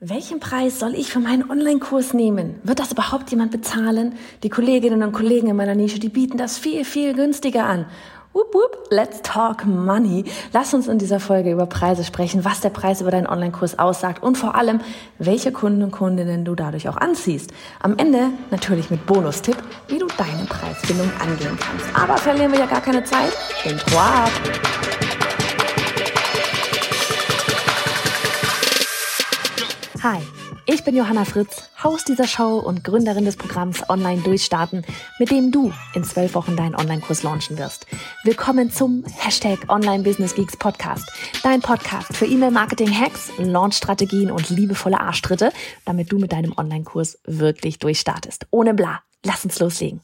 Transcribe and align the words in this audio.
Welchen 0.00 0.38
Preis 0.38 0.78
soll 0.78 0.94
ich 0.94 1.10
für 1.10 1.18
meinen 1.18 1.50
Online-Kurs 1.50 2.14
nehmen? 2.14 2.60
Wird 2.62 2.78
das 2.78 2.92
überhaupt 2.92 3.32
jemand 3.32 3.50
bezahlen? 3.50 4.14
Die 4.44 4.48
Kolleginnen 4.48 5.02
und 5.02 5.10
Kollegen 5.10 5.48
in 5.48 5.56
meiner 5.56 5.74
Nische, 5.74 5.98
die 5.98 6.08
bieten 6.08 6.38
das 6.38 6.56
viel, 6.56 6.84
viel 6.84 7.14
günstiger 7.14 7.66
an. 7.66 7.84
Whoop, 8.32 8.54
whoop, 8.54 8.78
let's 8.90 9.22
talk 9.22 9.66
money. 9.66 10.24
Lass 10.52 10.72
uns 10.72 10.86
in 10.86 10.98
dieser 10.98 11.18
Folge 11.18 11.50
über 11.50 11.66
Preise 11.66 12.04
sprechen, 12.04 12.44
was 12.44 12.60
der 12.60 12.70
Preis 12.70 13.00
über 13.00 13.10
deinen 13.10 13.26
Online-Kurs 13.26 13.80
aussagt 13.80 14.22
und 14.22 14.38
vor 14.38 14.54
allem, 14.54 14.80
welche 15.18 15.50
Kunden 15.50 15.82
und 15.82 15.90
Kundinnen 15.90 16.44
du 16.44 16.54
dadurch 16.54 16.88
auch 16.88 16.96
anziehst. 16.96 17.50
Am 17.80 17.98
Ende 17.98 18.28
natürlich 18.52 18.90
mit 18.90 19.04
Bonustipp, 19.04 19.56
wie 19.88 19.98
du 19.98 20.06
deine 20.16 20.44
Preisbindung 20.44 21.10
angehen 21.18 21.58
kannst. 21.58 21.86
Aber 22.00 22.16
verlieren 22.18 22.52
wir 22.52 22.60
ja 22.60 22.66
gar 22.66 22.82
keine 22.82 23.02
Zeit. 23.02 23.36
Intro 23.64 23.98
ab! 23.98 24.30
Hi, 30.00 30.20
ich 30.66 30.84
bin 30.84 30.94
Johanna 30.94 31.24
Fritz, 31.24 31.70
Haus 31.82 32.04
dieser 32.04 32.28
Show 32.28 32.58
und 32.58 32.84
Gründerin 32.84 33.24
des 33.24 33.34
Programms 33.34 33.82
Online 33.90 34.22
Durchstarten, 34.22 34.84
mit 35.18 35.32
dem 35.32 35.50
du 35.50 35.72
in 35.92 36.04
zwölf 36.04 36.36
Wochen 36.36 36.56
deinen 36.56 36.76
Online-Kurs 36.76 37.24
launchen 37.24 37.58
wirst. 37.58 37.84
Willkommen 38.22 38.70
zum 38.70 39.04
Hashtag 39.18 39.58
Online 39.68 40.04
Business 40.04 40.36
Geeks 40.36 40.56
Podcast, 40.56 41.10
dein 41.42 41.62
Podcast 41.62 42.16
für 42.16 42.26
E-Mail-Marketing-Hacks, 42.26 43.32
Launch-Strategien 43.38 44.30
und 44.30 44.50
liebevolle 44.50 45.00
Arschtritte, 45.00 45.50
damit 45.84 46.12
du 46.12 46.18
mit 46.20 46.30
deinem 46.30 46.54
Online-Kurs 46.56 47.18
wirklich 47.24 47.80
durchstartest. 47.80 48.46
Ohne 48.52 48.74
bla. 48.74 49.00
Lass 49.24 49.44
uns 49.44 49.58
loslegen. 49.58 50.00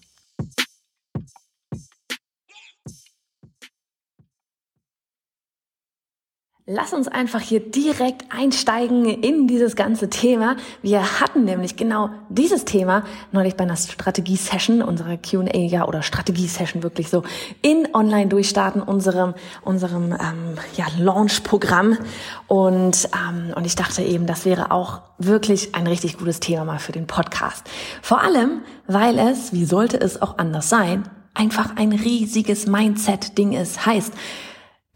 Lass 6.66 6.94
uns 6.94 7.08
einfach 7.08 7.42
hier 7.42 7.60
direkt 7.60 8.32
einsteigen 8.32 9.04
in 9.04 9.46
dieses 9.46 9.76
ganze 9.76 10.08
Thema. 10.08 10.56
Wir 10.80 11.20
hatten 11.20 11.44
nämlich 11.44 11.76
genau 11.76 12.08
dieses 12.30 12.64
Thema 12.64 13.04
neulich 13.32 13.54
bei 13.54 13.64
einer 13.64 13.76
Strategie-Session, 13.76 14.80
unserer 14.80 15.18
Q&A, 15.18 15.54
ja, 15.54 15.86
oder 15.86 16.00
Strategie-Session 16.00 16.82
wirklich 16.82 17.10
so, 17.10 17.22
in 17.60 17.86
Online-Durchstarten, 17.92 18.80
unserem, 18.80 19.34
unserem 19.60 20.12
ähm, 20.12 20.56
ja, 20.74 20.86
Launch-Programm. 20.98 21.98
Und, 22.46 23.10
ähm, 23.12 23.52
und 23.54 23.66
ich 23.66 23.74
dachte 23.74 24.00
eben, 24.00 24.26
das 24.26 24.46
wäre 24.46 24.70
auch 24.70 25.02
wirklich 25.18 25.74
ein 25.74 25.86
richtig 25.86 26.16
gutes 26.16 26.40
Thema 26.40 26.64
mal 26.64 26.78
für 26.78 26.92
den 26.92 27.06
Podcast. 27.06 27.68
Vor 28.00 28.22
allem, 28.22 28.62
weil 28.86 29.18
es, 29.18 29.52
wie 29.52 29.66
sollte 29.66 30.00
es 30.00 30.22
auch 30.22 30.38
anders 30.38 30.70
sein, 30.70 31.02
einfach 31.34 31.76
ein 31.76 31.92
riesiges 31.92 32.66
Mindset-Ding 32.66 33.52
ist. 33.52 33.84
Heißt, 33.84 34.14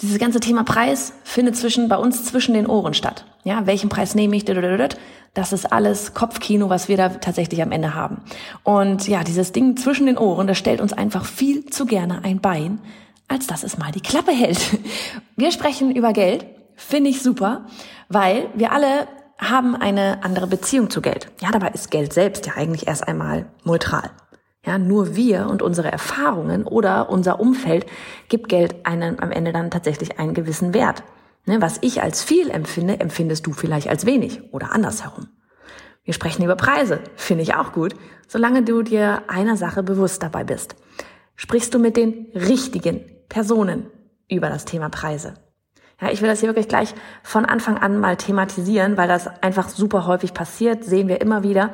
dieses 0.00 0.18
ganze 0.18 0.40
Thema 0.40 0.62
Preis 0.62 1.12
findet 1.24 1.56
zwischen, 1.56 1.88
bei 1.88 1.96
uns 1.96 2.24
zwischen 2.24 2.54
den 2.54 2.66
Ohren 2.66 2.94
statt. 2.94 3.24
Ja, 3.44 3.66
welchen 3.66 3.88
Preis 3.88 4.14
nehme 4.14 4.36
ich? 4.36 4.44
Das 5.34 5.52
ist 5.52 5.72
alles 5.72 6.14
Kopfkino, 6.14 6.68
was 6.68 6.88
wir 6.88 6.96
da 6.96 7.08
tatsächlich 7.08 7.62
am 7.62 7.72
Ende 7.72 7.94
haben. 7.94 8.22
Und 8.62 9.08
ja, 9.08 9.24
dieses 9.24 9.52
Ding 9.52 9.76
zwischen 9.76 10.06
den 10.06 10.18
Ohren, 10.18 10.46
das 10.46 10.58
stellt 10.58 10.80
uns 10.80 10.92
einfach 10.92 11.24
viel 11.24 11.66
zu 11.66 11.86
gerne 11.86 12.24
ein 12.24 12.40
Bein, 12.40 12.80
als 13.26 13.46
dass 13.46 13.64
es 13.64 13.76
mal 13.76 13.92
die 13.92 14.00
Klappe 14.00 14.32
hält. 14.32 14.58
Wir 15.36 15.50
sprechen 15.50 15.94
über 15.94 16.12
Geld, 16.12 16.46
finde 16.76 17.10
ich 17.10 17.22
super, 17.22 17.66
weil 18.08 18.48
wir 18.54 18.72
alle 18.72 19.08
haben 19.38 19.76
eine 19.76 20.24
andere 20.24 20.46
Beziehung 20.46 20.90
zu 20.90 21.00
Geld. 21.00 21.30
Ja, 21.40 21.50
dabei 21.50 21.68
ist 21.68 21.90
Geld 21.90 22.12
selbst 22.12 22.46
ja 22.46 22.54
eigentlich 22.56 22.88
erst 22.88 23.06
einmal 23.06 23.46
neutral. 23.64 24.10
Ja, 24.68 24.76
nur 24.76 25.16
wir 25.16 25.46
und 25.46 25.62
unsere 25.62 25.90
Erfahrungen 25.90 26.66
oder 26.66 27.08
unser 27.08 27.40
Umfeld 27.40 27.86
gibt 28.28 28.50
Geld 28.50 28.84
einen 28.84 29.18
am 29.18 29.30
Ende 29.30 29.50
dann 29.50 29.70
tatsächlich 29.70 30.18
einen 30.18 30.34
gewissen 30.34 30.74
Wert. 30.74 31.04
Ne, 31.46 31.62
was 31.62 31.78
ich 31.80 32.02
als 32.02 32.22
viel 32.22 32.50
empfinde, 32.50 33.00
empfindest 33.00 33.46
du 33.46 33.54
vielleicht 33.54 33.88
als 33.88 34.04
wenig 34.04 34.52
oder 34.52 34.72
andersherum. 34.72 35.28
Wir 36.04 36.12
sprechen 36.12 36.44
über 36.44 36.54
Preise, 36.54 37.00
finde 37.16 37.44
ich 37.44 37.54
auch 37.54 37.72
gut, 37.72 37.94
solange 38.26 38.62
du 38.62 38.82
dir 38.82 39.22
einer 39.28 39.56
Sache 39.56 39.82
bewusst 39.82 40.22
dabei 40.22 40.44
bist. 40.44 40.76
Sprichst 41.34 41.72
du 41.72 41.78
mit 41.78 41.96
den 41.96 42.26
richtigen 42.34 43.00
Personen 43.30 43.86
über 44.28 44.50
das 44.50 44.66
Thema 44.66 44.90
Preise? 44.90 45.32
Ja, 45.98 46.10
ich 46.10 46.20
will 46.20 46.28
das 46.28 46.40
hier 46.40 46.50
wirklich 46.50 46.68
gleich 46.68 46.94
von 47.22 47.46
Anfang 47.46 47.78
an 47.78 47.98
mal 47.98 48.18
thematisieren, 48.18 48.98
weil 48.98 49.08
das 49.08 49.28
einfach 49.42 49.70
super 49.70 50.06
häufig 50.06 50.34
passiert, 50.34 50.84
sehen 50.84 51.08
wir 51.08 51.22
immer 51.22 51.42
wieder. 51.42 51.72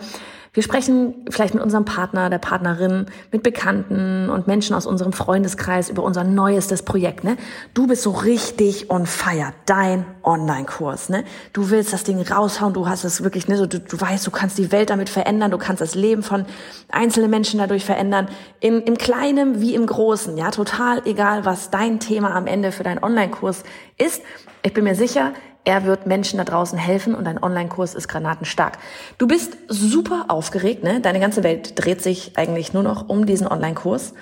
Wir 0.54 0.62
sprechen 0.62 1.26
vielleicht 1.31 1.53
mit 1.54 1.65
unserem 1.65 1.84
Partner, 1.84 2.31
der 2.31 2.38
Partnerin, 2.38 3.06
mit 3.32 3.42
Bekannten 3.42 4.31
und 4.31 4.47
Menschen 4.47 4.76
aus 4.76 4.87
unserem 4.87 5.12
Freundeskreis 5.12 5.91
über 5.91 6.04
unser 6.04 6.22
neuestes 6.22 6.84
Projekt. 6.84 7.25
Ne? 7.25 7.37
Du 7.75 7.88
bist 7.88 8.03
so 8.03 8.12
richtig 8.12 8.88
on 8.88 9.04
fire, 9.04 9.53
dein 9.66 10.06
Online-Kurs. 10.22 11.09
Ne? 11.09 11.25
Du 11.53 11.70
willst 11.70 11.92
das 11.92 12.04
Ding 12.04 12.22
raushauen, 12.22 12.72
du 12.72 12.87
hast 12.87 13.03
es 13.03 13.25
wirklich, 13.25 13.48
ne, 13.48 13.56
so, 13.56 13.66
du, 13.66 13.81
du 13.81 14.00
weißt, 14.00 14.25
du 14.25 14.31
kannst 14.31 14.56
die 14.56 14.70
Welt 14.70 14.91
damit 14.91 15.09
verändern, 15.09 15.50
du 15.50 15.59
kannst 15.59 15.81
das 15.81 15.97
Leben 15.97 16.22
von 16.22 16.47
einzelnen 16.88 17.31
Menschen 17.31 17.59
dadurch 17.59 17.84
verändern, 17.84 18.28
im, 18.60 18.81
im 18.81 18.97
Kleinen 18.97 19.60
wie 19.60 19.75
im 19.75 19.86
Großen. 19.86 20.36
Ja, 20.38 20.53
total 20.53 21.03
egal, 21.04 21.44
was 21.44 21.71
dein 21.71 21.98
Thema 21.98 22.32
am 22.32 22.47
Ende 22.47 22.71
für 22.71 22.84
deinen 22.84 23.03
Online-Kurs 23.03 23.65
ist. 23.98 24.22
Ich 24.62 24.72
bin 24.72 24.84
mir 24.84 24.94
sicher, 24.94 25.32
er 25.64 25.84
wird 25.84 26.06
Menschen 26.06 26.38
da 26.38 26.44
draußen 26.44 26.78
helfen 26.78 27.14
und 27.14 27.25
dein 27.25 27.42
Online-Kurs 27.42 27.94
ist 27.94 28.08
granatenstark. 28.08 28.78
Du 29.19 29.26
bist 29.26 29.56
super 29.69 30.26
aufgeregt, 30.28 30.82
ne? 30.82 31.00
Deine 31.00 31.20
ganze 31.20 31.42
Welt 31.42 31.72
dreht 31.76 32.02
sich 32.02 32.36
eigentlich 32.36 32.72
nur 32.72 32.82
noch 32.82 33.08
um 33.08 33.25
diesen 33.26 33.47
Online-Kurs. 33.47 34.14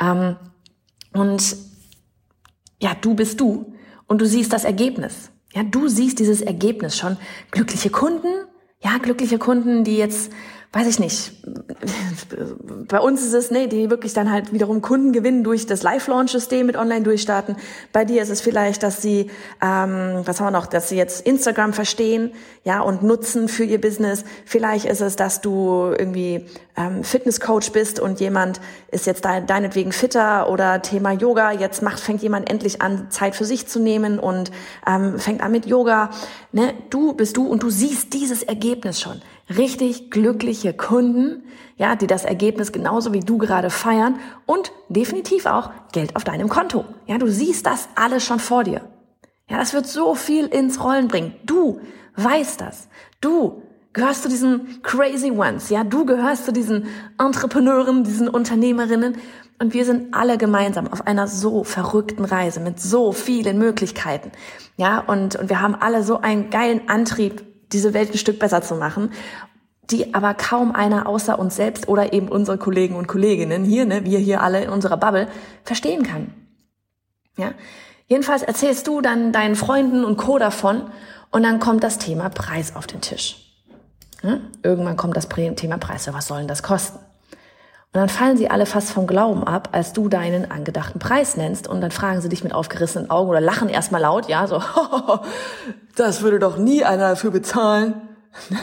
Ähm, 0.00 0.36
und 1.12 1.56
ja, 2.80 2.94
du 3.00 3.14
bist 3.14 3.40
du 3.40 3.74
und 4.06 4.20
du 4.20 4.26
siehst 4.26 4.52
das 4.52 4.64
Ergebnis. 4.64 5.30
Ja, 5.54 5.62
du 5.62 5.88
siehst 5.88 6.18
dieses 6.18 6.42
Ergebnis 6.42 6.96
schon. 6.96 7.16
Glückliche 7.50 7.90
Kunden, 7.90 8.28
ja, 8.82 8.98
glückliche 8.98 9.38
Kunden, 9.38 9.84
die 9.84 9.96
jetzt 9.96 10.30
weiß 10.72 10.86
ich 10.86 10.98
nicht, 10.98 11.32
bei 12.88 13.00
uns 13.00 13.24
ist 13.24 13.32
es, 13.32 13.50
nee, 13.50 13.68
die 13.68 13.88
wirklich 13.88 14.12
dann 14.12 14.30
halt 14.30 14.52
wiederum 14.52 14.82
Kunden 14.82 15.12
gewinnen 15.12 15.42
durch 15.42 15.64
das 15.64 15.82
Live-Launch-System 15.82 16.66
mit 16.66 16.76
Online-Durchstarten. 16.76 17.56
Bei 17.90 18.04
dir 18.04 18.20
ist 18.20 18.28
es 18.28 18.42
vielleicht, 18.42 18.82
dass 18.82 19.00
sie, 19.00 19.30
ähm, 19.62 20.20
was 20.24 20.40
haben 20.40 20.48
wir 20.48 20.50
noch, 20.50 20.66
dass 20.66 20.90
sie 20.90 20.96
jetzt 20.96 21.26
Instagram 21.26 21.72
verstehen, 21.72 22.32
ja, 22.64 22.80
und 22.80 23.02
nutzen 23.02 23.48
für 23.48 23.64
ihr 23.64 23.80
Business. 23.80 24.24
Vielleicht 24.44 24.84
ist 24.84 25.00
es, 25.00 25.16
dass 25.16 25.40
du 25.40 25.94
irgendwie 25.98 26.44
ähm, 26.76 27.02
Fitness-Coach 27.02 27.72
bist 27.72 27.98
und 27.98 28.20
jemand 28.20 28.60
ist 28.90 29.06
jetzt 29.06 29.24
de 29.24 29.46
deinetwegen 29.46 29.92
fitter 29.92 30.50
oder 30.50 30.82
Thema 30.82 31.12
Yoga. 31.12 31.52
Jetzt 31.52 31.82
macht, 31.82 31.98
fängt 31.98 32.22
jemand 32.22 32.50
endlich 32.50 32.82
an, 32.82 33.10
Zeit 33.10 33.36
für 33.36 33.46
sich 33.46 33.66
zu 33.68 33.80
nehmen 33.80 34.18
und 34.18 34.50
ähm, 34.86 35.18
fängt 35.18 35.40
an 35.40 35.50
mit 35.50 35.64
Yoga. 35.64 36.10
Ne? 36.52 36.74
Du 36.90 37.14
bist 37.14 37.38
du 37.38 37.46
und 37.46 37.62
du 37.62 37.70
siehst 37.70 38.12
dieses 38.12 38.42
Ergebnis 38.42 39.00
schon 39.00 39.22
richtig 39.56 40.10
glückliche 40.10 40.74
Kunden, 40.74 41.42
ja, 41.76 41.96
die 41.96 42.06
das 42.06 42.24
Ergebnis 42.24 42.72
genauso 42.72 43.12
wie 43.12 43.20
du 43.20 43.38
gerade 43.38 43.70
feiern 43.70 44.18
und 44.46 44.72
definitiv 44.88 45.46
auch 45.46 45.70
Geld 45.92 46.16
auf 46.16 46.24
deinem 46.24 46.48
Konto. 46.48 46.84
Ja, 47.06 47.18
du 47.18 47.28
siehst 47.28 47.66
das 47.66 47.88
alles 47.94 48.24
schon 48.24 48.40
vor 48.40 48.64
dir. 48.64 48.82
Ja, 49.48 49.58
das 49.58 49.72
wird 49.72 49.86
so 49.86 50.14
viel 50.14 50.46
ins 50.46 50.82
Rollen 50.82 51.08
bringen. 51.08 51.34
Du 51.44 51.80
weißt 52.16 52.60
das. 52.60 52.88
Du 53.20 53.62
gehörst 53.92 54.22
zu 54.22 54.28
diesen 54.28 54.82
crazy 54.82 55.30
ones. 55.30 55.70
Ja, 55.70 55.84
du 55.84 56.04
gehörst 56.04 56.44
zu 56.44 56.52
diesen 56.52 56.86
Entrepreneuren, 57.18 58.04
diesen 58.04 58.28
Unternehmerinnen. 58.28 59.16
Und 59.60 59.74
wir 59.74 59.84
sind 59.84 60.14
alle 60.14 60.38
gemeinsam 60.38 60.86
auf 60.86 61.06
einer 61.06 61.26
so 61.26 61.64
verrückten 61.64 62.24
Reise 62.24 62.60
mit 62.60 62.78
so 62.78 63.12
vielen 63.12 63.58
Möglichkeiten. 63.58 64.30
Ja, 64.76 65.00
und, 65.00 65.34
und 65.36 65.48
wir 65.48 65.60
haben 65.60 65.74
alle 65.74 66.04
so 66.04 66.20
einen 66.20 66.50
geilen 66.50 66.88
Antrieb, 66.88 67.42
diese 67.72 67.94
Welt 67.94 68.12
ein 68.12 68.18
Stück 68.18 68.38
besser 68.38 68.62
zu 68.62 68.74
machen, 68.74 69.12
die 69.90 70.14
aber 70.14 70.34
kaum 70.34 70.74
einer 70.74 71.06
außer 71.06 71.38
uns 71.38 71.56
selbst 71.56 71.88
oder 71.88 72.12
eben 72.12 72.28
unsere 72.28 72.58
Kollegen 72.58 72.94
und 72.96 73.08
Kolleginnen 73.08 73.64
hier, 73.64 73.86
ne, 73.86 74.04
wir 74.04 74.18
hier 74.18 74.42
alle 74.42 74.62
in 74.62 74.70
unserer 74.70 74.96
Bubble, 74.96 75.28
verstehen 75.64 76.02
kann. 76.02 76.32
Ja? 77.36 77.52
Jedenfalls 78.06 78.42
erzählst 78.42 78.86
du 78.86 79.00
dann 79.00 79.32
deinen 79.32 79.56
Freunden 79.56 80.04
und 80.04 80.16
Co. 80.16 80.38
davon 80.38 80.90
und 81.30 81.42
dann 81.42 81.58
kommt 81.58 81.84
das 81.84 81.98
Thema 81.98 82.28
Preis 82.28 82.76
auf 82.76 82.86
den 82.86 83.00
Tisch. 83.00 83.36
Ja? 84.22 84.40
Irgendwann 84.62 84.96
kommt 84.96 85.16
das 85.16 85.28
Thema 85.28 85.78
Preis, 85.78 86.04
so 86.04 86.12
was 86.12 86.26
soll 86.26 86.38
denn 86.38 86.48
das 86.48 86.62
kosten? 86.62 86.98
Und 87.98 88.02
dann 88.02 88.16
fallen 88.16 88.36
sie 88.36 88.48
alle 88.48 88.64
fast 88.64 88.92
vom 88.92 89.08
Glauben 89.08 89.42
ab, 89.42 89.70
als 89.72 89.92
du 89.92 90.08
deinen 90.08 90.48
angedachten 90.52 91.00
Preis 91.00 91.36
nennst. 91.36 91.66
Und 91.66 91.80
dann 91.80 91.90
fragen 91.90 92.20
sie 92.20 92.28
dich 92.28 92.44
mit 92.44 92.54
aufgerissenen 92.54 93.10
Augen 93.10 93.28
oder 93.28 93.40
lachen 93.40 93.68
erstmal 93.68 94.02
laut, 94.02 94.28
ja, 94.28 94.46
so, 94.46 94.62
das 95.96 96.22
würde 96.22 96.38
doch 96.38 96.58
nie 96.58 96.84
einer 96.84 97.08
dafür 97.08 97.32
bezahlen. 97.32 97.94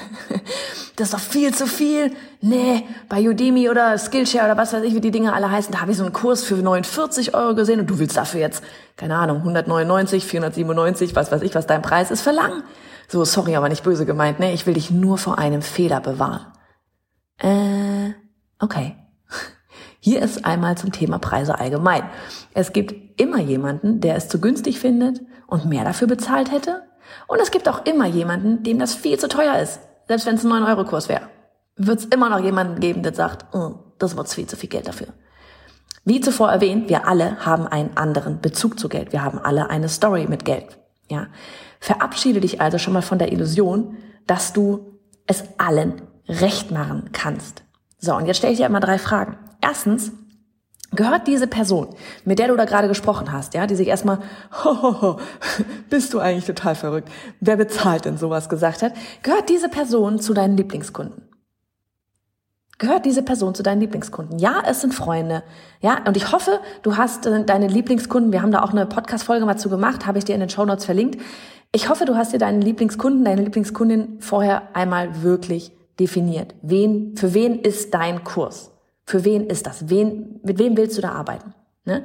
Das 0.98 1.10
ist 1.10 1.14
doch 1.14 1.20
viel 1.20 1.54
zu 1.54 1.68
viel. 1.68 2.14
Nee, 2.40 2.86
bei 3.10 3.28
Udemy 3.28 3.70
oder 3.70 3.98
Skillshare 3.98 4.46
oder 4.46 4.58
was 4.58 4.72
weiß 4.72 4.82
ich, 4.84 4.96
wie 4.96 5.02
die 5.02 5.12
Dinge 5.12 5.34
alle 5.34 5.52
heißen, 5.52 5.74
da 5.74 5.82
habe 5.82 5.92
ich 5.92 5.98
so 5.98 6.06
einen 6.06 6.14
Kurs 6.14 6.46
für 6.46 6.56
49 6.56 7.36
Euro 7.36 7.54
gesehen 7.54 7.82
und 7.82 7.90
du 7.90 8.00
willst 8.00 8.16
dafür 8.16 8.40
jetzt, 8.40 8.64
keine 8.96 9.18
Ahnung, 9.18 9.40
199, 9.40 10.24
497, 10.24 11.14
was 11.14 11.34
weiß 11.34 11.42
ich, 11.42 11.54
was 11.54 11.68
dein 11.68 11.82
Preis 11.82 12.12
ist, 12.12 12.22
verlangen. 12.22 12.64
So, 13.10 13.26
sorry, 13.26 13.58
aber 13.58 13.68
nicht 13.68 13.84
böse 13.84 14.06
gemeint, 14.06 14.40
ne? 14.40 14.54
Ich 14.54 14.66
will 14.68 14.76
dich 14.76 14.90
nur 14.90 15.18
vor 15.18 15.38
einem 15.38 15.62
Fehler 15.62 16.00
bewahren. 16.00 16.46
Äh, 17.40 18.14
okay. 18.60 18.96
Hier 20.06 20.22
ist 20.22 20.46
einmal 20.46 20.78
zum 20.78 20.92
Thema 20.92 21.18
Preise 21.18 21.57
allgemein. 21.57 22.04
Es 22.54 22.74
gibt 22.74 23.19
immer 23.19 23.40
jemanden, 23.40 24.02
der 24.02 24.16
es 24.16 24.28
zu 24.28 24.40
günstig 24.40 24.78
findet 24.78 25.19
und 25.48 25.66
mehr 25.66 25.84
dafür 25.84 26.07
bezahlt 26.07 26.52
hätte. 26.52 26.84
Und 27.25 27.42
es 27.42 27.50
gibt 27.50 27.68
auch 27.68 27.88
immer 27.88 28.06
jemanden, 28.06 28.62
dem 28.62 28.78
das 28.78 28.94
viel 28.94 29.18
zu 29.18 29.28
teuer 29.28 29.57
ist. 29.57 29.80
Selbst 30.07 30.28
wenn 30.28 30.36
es 30.36 30.46
ein 30.46 30.52
9-Euro-Kurs 30.52 31.10
wäre. 31.10 31.24
Wird 31.75 32.02
es 32.02 32.06
immer 32.06 32.30
noch 32.30 32.38
jemanden 32.38 32.80
geben, 32.80 33.02
der 33.02 33.16
sagt, 33.16 33.56
oh, 33.56 33.80
das 33.98 34.16
wird 34.16 34.30
viel 34.30 34.46
zu 34.46 34.56
viel 34.56 34.69
Geld 34.69 34.88
dafür. 34.88 35.07
Wie 36.04 36.22
zuvor 36.22 36.51
erwähnt, 36.51 36.88
wir 36.88 37.08
alle 37.08 37.44
haben 37.44 37.66
einen 37.66 37.98
anderen 37.98 38.42
Bezug 38.42 38.80
zu 38.80 38.90
Geld. 38.90 39.12
Wir 39.12 39.24
haben 39.24 39.40
alle 39.40 39.72
eine 39.72 39.90
Story 39.90 40.28
mit 40.30 40.46
Geld. 40.46 40.78
Ja. 41.10 41.30
Verabschiede 41.80 42.42
dich 42.42 42.62
also 42.62 42.78
schon 42.78 42.94
mal 42.94 43.01
von 43.01 43.18
der 43.18 43.31
Illusion, 43.31 43.98
dass 44.28 44.54
du 44.54 45.00
es 45.25 45.46
allen 45.58 46.04
recht 46.28 46.69
machen 46.69 47.10
kannst. 47.12 47.63
So, 47.98 48.16
und 48.16 48.28
jetzt 48.28 48.38
stelle 48.38 48.54
ich 48.54 48.60
dir 48.60 48.68
einmal 48.68 48.81
drei 48.81 49.00
Fragen. 49.00 49.40
Erstens, 49.67 50.12
gehört 50.91 51.27
diese 51.27 51.47
Person, 51.47 51.88
mit 52.23 52.38
der 52.38 52.50
du 52.50 52.56
da 52.56 52.65
gerade 52.65 52.88
gesprochen 52.88 53.31
hast, 53.31 53.56
ja, 53.56 53.65
die 53.65 53.75
sich 53.75 53.88
erstmal, 53.88 54.19
hohoho, 54.63 55.17
bist 55.89 56.13
du 56.13 56.19
eigentlich 56.19 56.45
total 56.45 56.75
verrückt, 56.75 57.09
wer 57.39 57.57
bezahlt 57.57 58.06
denn 58.06 58.17
sowas 58.17 58.47
gesagt 58.47 58.83
hat, 58.83 58.94
gehört 59.23 59.50
diese 59.50 59.69
Person 59.69 60.19
zu 60.19 60.33
deinen 60.33 60.56
Lieblingskunden? 60.56 61.23
Gehört 62.77 63.06
diese 63.06 63.23
Person 63.23 63.56
zu 63.56 63.63
deinen 63.63 63.79
Lieblingskunden? 63.79 64.38
Ja, 64.38 64.62
es 64.67 64.81
sind 64.81 64.94
Freunde. 64.94 65.44
Ja, 65.79 66.03
und 66.06 66.17
ich 66.17 66.31
hoffe, 66.33 66.59
du 66.83 66.97
hast 66.97 67.25
äh, 67.25 67.44
deine 67.44 67.67
Lieblingskunden, 67.67 68.33
wir 68.33 68.41
haben 68.41 68.51
da 68.51 68.62
auch 68.62 68.71
eine 68.71 68.85
Podcast-Folge 68.85 69.45
mal 69.45 69.57
zu 69.57 69.69
gemacht, 69.69 70.06
habe 70.06 70.17
ich 70.17 70.25
dir 70.25 70.35
in 70.35 70.41
den 70.41 70.50
Show 70.50 70.65
Notes 70.65 70.85
verlinkt. 70.85 71.19
Ich 71.71 71.89
hoffe, 71.89 72.06
du 72.06 72.15
hast 72.15 72.33
dir 72.33 72.38
deinen 72.38 72.62
Lieblingskunden, 72.62 73.23
deine 73.23 73.44
Lieblingskundin 73.44 74.17
vorher 74.19 74.75
einmal 74.75 75.23
wirklich 75.23 75.71
definiert. 76.00 76.53
Wen, 76.62 77.15
für 77.15 77.33
wen 77.33 77.59
ist 77.59 77.94
dein 77.94 78.25
Kurs? 78.25 78.75
Für 79.06 79.24
wen 79.24 79.48
ist 79.48 79.68
das? 79.68 79.90
Wen, 79.90 80.40
mit 80.44 80.57
wem 80.57 80.75
willst 80.78 80.98
du 80.98 81.02
da 81.02 81.12
arbeiten? 81.12 81.54
Ne? 81.86 82.04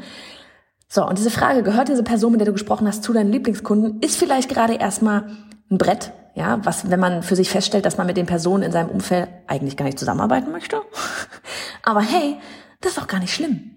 So, 0.89 1.07
und 1.07 1.19
diese 1.19 1.31
Frage, 1.31 1.63
gehört 1.63 1.89
diese 1.89 2.03
Person, 2.03 2.33
mit 2.33 2.41
der 2.41 2.47
du 2.47 2.53
gesprochen 2.53 2.87
hast, 2.87 3.05
zu 3.05 3.13
deinen 3.13 3.33
Lieblingskunden, 3.33 4.01
ist 4.01 4.17
vielleicht 4.17 4.49
gerade 4.49 4.75
erstmal 4.75 5.31
ein 5.71 5.79
Brett, 5.79 6.13
ja, 6.35 6.59
was, 6.65 6.91
wenn 6.91 7.01
man 7.01 7.23
für 7.23 7.37
sich 7.37 7.49
feststellt, 7.49 7.87
dass 7.87 7.97
man 7.97 8.07
mit 8.07 8.17
den 8.17 8.27
Personen 8.27 8.65
in 8.65 8.73
seinem 8.73 8.91
Umfeld 8.91 9.29
eigentlich 9.47 9.77
gar 9.77 9.85
nicht 9.85 9.99
zusammenarbeiten 9.99 10.51
möchte. 10.53 10.83
Aber 11.83 12.01
hey, 12.01 12.37
das 12.81 12.93
ist 12.93 12.99
doch 12.99 13.07
gar 13.07 13.21
nicht 13.21 13.33
schlimm. 13.33 13.71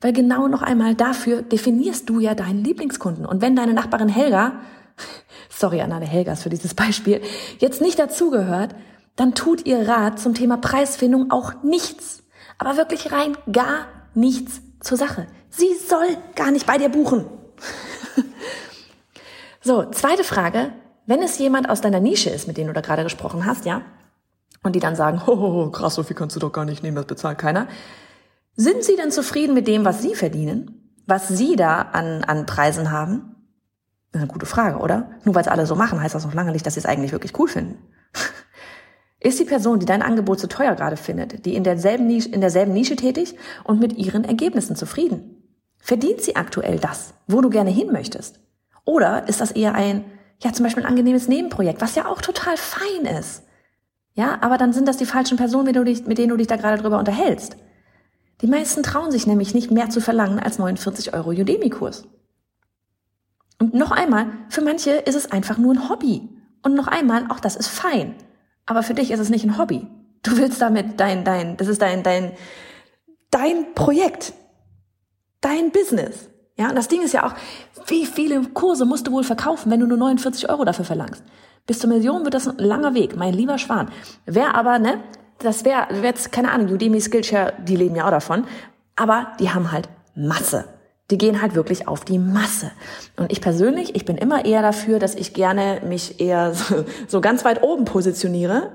Weil 0.00 0.12
genau 0.12 0.48
noch 0.48 0.62
einmal 0.62 0.94
dafür 0.94 1.42
definierst 1.42 2.08
du 2.08 2.20
ja 2.20 2.34
deinen 2.34 2.62
Lieblingskunden. 2.62 3.24
Und 3.24 3.40
wenn 3.40 3.56
deine 3.56 3.72
Nachbarin 3.72 4.08
Helga, 4.08 4.60
sorry 5.48 5.80
an 5.80 5.92
alle 5.92 6.06
Helgas 6.06 6.42
für 6.42 6.50
dieses 6.50 6.74
Beispiel, 6.74 7.22
jetzt 7.58 7.80
nicht 7.80 7.98
dazugehört, 7.98 8.74
dann 9.14 9.34
tut 9.34 9.64
ihr 9.66 9.88
Rat 9.88 10.18
zum 10.18 10.34
Thema 10.34 10.58
Preisfindung 10.58 11.30
auch 11.30 11.62
nichts 11.62 12.22
aber 12.58 12.76
wirklich 12.76 13.12
rein 13.12 13.36
gar 13.52 13.86
nichts 14.14 14.60
zur 14.80 14.96
Sache. 14.96 15.26
Sie 15.50 15.74
soll 15.74 16.16
gar 16.34 16.50
nicht 16.50 16.66
bei 16.66 16.78
dir 16.78 16.88
buchen. 16.88 17.26
so, 19.60 19.90
zweite 19.90 20.24
Frage. 20.24 20.72
Wenn 21.06 21.22
es 21.22 21.38
jemand 21.38 21.70
aus 21.70 21.80
deiner 21.80 22.00
Nische 22.00 22.30
ist, 22.30 22.48
mit 22.48 22.56
dem 22.56 22.66
du 22.66 22.72
da 22.72 22.80
gerade 22.80 23.04
gesprochen 23.04 23.46
hast, 23.46 23.64
ja, 23.64 23.82
und 24.62 24.74
die 24.74 24.80
dann 24.80 24.96
sagen, 24.96 25.24
ho, 25.26 25.70
krass, 25.70 25.94
so 25.94 26.02
viel 26.02 26.16
kannst 26.16 26.34
du 26.34 26.40
doch 26.40 26.52
gar 26.52 26.64
nicht 26.64 26.82
nehmen, 26.82 26.96
das 26.96 27.06
bezahlt 27.06 27.38
keiner. 27.38 27.68
Sind 28.56 28.82
sie 28.82 28.96
denn 28.96 29.12
zufrieden 29.12 29.54
mit 29.54 29.68
dem, 29.68 29.84
was 29.84 30.02
sie 30.02 30.14
verdienen? 30.14 30.92
Was 31.06 31.28
sie 31.28 31.54
da 31.54 31.82
an, 31.82 32.24
an 32.24 32.46
Preisen 32.46 32.90
haben? 32.90 33.36
Das 34.10 34.20
ist 34.20 34.24
eine 34.24 34.32
gute 34.32 34.46
Frage, 34.46 34.78
oder? 34.78 35.10
Nur 35.24 35.34
weil 35.34 35.42
es 35.42 35.48
alle 35.48 35.66
so 35.66 35.76
machen, 35.76 36.00
heißt 36.02 36.14
das 36.14 36.24
noch 36.24 36.34
lange 36.34 36.50
nicht, 36.50 36.66
dass 36.66 36.74
sie 36.74 36.80
es 36.80 36.86
eigentlich 36.86 37.12
wirklich 37.12 37.38
cool 37.38 37.48
finden. 37.48 37.78
Ist 39.26 39.40
die 39.40 39.44
Person, 39.44 39.80
die 39.80 39.86
dein 39.86 40.02
Angebot 40.02 40.38
zu 40.38 40.46
teuer 40.46 40.76
gerade 40.76 40.96
findet, 40.96 41.46
die 41.46 41.56
in 41.56 41.64
derselben 41.64 42.06
Nische, 42.06 42.28
in 42.28 42.40
derselben 42.40 42.72
Nische 42.72 42.94
tätig 42.94 43.34
und 43.64 43.80
mit 43.80 43.98
ihren 43.98 44.22
Ergebnissen 44.22 44.76
zufrieden? 44.76 45.42
Verdient 45.78 46.20
sie 46.20 46.36
aktuell 46.36 46.78
das, 46.78 47.12
wo 47.26 47.40
du 47.40 47.50
gerne 47.50 47.70
hin 47.70 47.90
möchtest? 47.90 48.38
Oder 48.84 49.28
ist 49.28 49.40
das 49.40 49.50
eher 49.50 49.74
ein, 49.74 50.04
ja, 50.44 50.52
zum 50.52 50.62
Beispiel 50.62 50.84
ein 50.84 50.88
angenehmes 50.88 51.26
Nebenprojekt, 51.26 51.80
was 51.80 51.96
ja 51.96 52.06
auch 52.06 52.20
total 52.22 52.56
fein 52.56 53.04
ist? 53.18 53.42
Ja, 54.12 54.38
aber 54.42 54.58
dann 54.58 54.72
sind 54.72 54.86
das 54.86 54.96
die 54.96 55.06
falschen 55.06 55.36
Personen, 55.36 55.64
mit 55.64 55.74
denen 55.74 55.86
du 55.86 55.92
dich, 55.92 56.04
denen 56.04 56.28
du 56.28 56.36
dich 56.36 56.46
da 56.46 56.54
gerade 56.54 56.80
drüber 56.80 57.00
unterhältst. 57.00 57.56
Die 58.42 58.46
meisten 58.46 58.84
trauen 58.84 59.10
sich 59.10 59.26
nämlich 59.26 59.54
nicht 59.54 59.72
mehr 59.72 59.90
zu 59.90 60.00
verlangen 60.00 60.38
als 60.38 60.60
49 60.60 61.14
Euro 61.14 61.30
Udemy-Kurs. 61.30 62.06
Und 63.58 63.74
noch 63.74 63.90
einmal, 63.90 64.28
für 64.50 64.62
manche 64.62 64.92
ist 64.92 65.16
es 65.16 65.32
einfach 65.32 65.58
nur 65.58 65.74
ein 65.74 65.88
Hobby. 65.88 66.28
Und 66.62 66.76
noch 66.76 66.86
einmal, 66.86 67.26
auch 67.28 67.40
das 67.40 67.56
ist 67.56 67.66
fein. 67.66 68.14
Aber 68.66 68.82
für 68.82 68.94
dich 68.94 69.10
ist 69.10 69.20
es 69.20 69.30
nicht 69.30 69.44
ein 69.44 69.58
Hobby. 69.58 69.86
Du 70.22 70.36
willst 70.36 70.60
damit 70.60 70.98
dein, 71.00 71.24
dein, 71.24 71.56
das 71.56 71.68
ist 71.68 71.80
dein, 71.80 72.02
dein, 72.02 72.32
dein 73.30 73.74
Projekt. 73.74 74.32
Dein 75.40 75.70
Business. 75.70 76.28
Ja, 76.56 76.70
und 76.70 76.74
das 76.74 76.88
Ding 76.88 77.02
ist 77.02 77.12
ja 77.12 77.26
auch, 77.26 77.34
wie 77.86 78.06
viele 78.06 78.42
Kurse 78.42 78.84
musst 78.84 79.06
du 79.06 79.12
wohl 79.12 79.24
verkaufen, 79.24 79.70
wenn 79.70 79.80
du 79.80 79.86
nur 79.86 79.98
49 79.98 80.48
Euro 80.48 80.64
dafür 80.64 80.84
verlangst? 80.84 81.22
Bis 81.66 81.78
zur 81.78 81.90
Million 81.90 82.24
wird 82.24 82.34
das 82.34 82.48
ein 82.48 82.58
langer 82.58 82.94
Weg, 82.94 83.16
mein 83.16 83.34
lieber 83.34 83.58
Schwan. 83.58 83.90
Wer 84.24 84.54
aber, 84.54 84.78
ne, 84.78 85.00
das 85.38 85.64
wäre, 85.64 85.86
wär 85.90 86.10
jetzt, 86.10 86.32
keine 86.32 86.50
Ahnung, 86.50 86.72
Udemy, 86.72 87.00
Skillshare, 87.00 87.52
die 87.64 87.76
leben 87.76 87.94
ja 87.94 88.06
auch 88.06 88.10
davon, 88.10 88.44
aber 88.96 89.32
die 89.38 89.50
haben 89.50 89.70
halt 89.70 89.88
Masse. 90.14 90.64
Die 91.10 91.18
gehen 91.18 91.40
halt 91.40 91.54
wirklich 91.54 91.86
auf 91.86 92.04
die 92.04 92.18
Masse. 92.18 92.72
Und 93.16 93.30
ich 93.30 93.40
persönlich, 93.40 93.94
ich 93.94 94.04
bin 94.04 94.16
immer 94.16 94.44
eher 94.44 94.62
dafür, 94.62 94.98
dass 94.98 95.14
ich 95.14 95.34
gerne 95.34 95.80
mich 95.86 96.20
eher 96.20 96.54
so, 96.54 96.84
so 97.06 97.20
ganz 97.20 97.44
weit 97.44 97.62
oben 97.62 97.84
positioniere, 97.84 98.72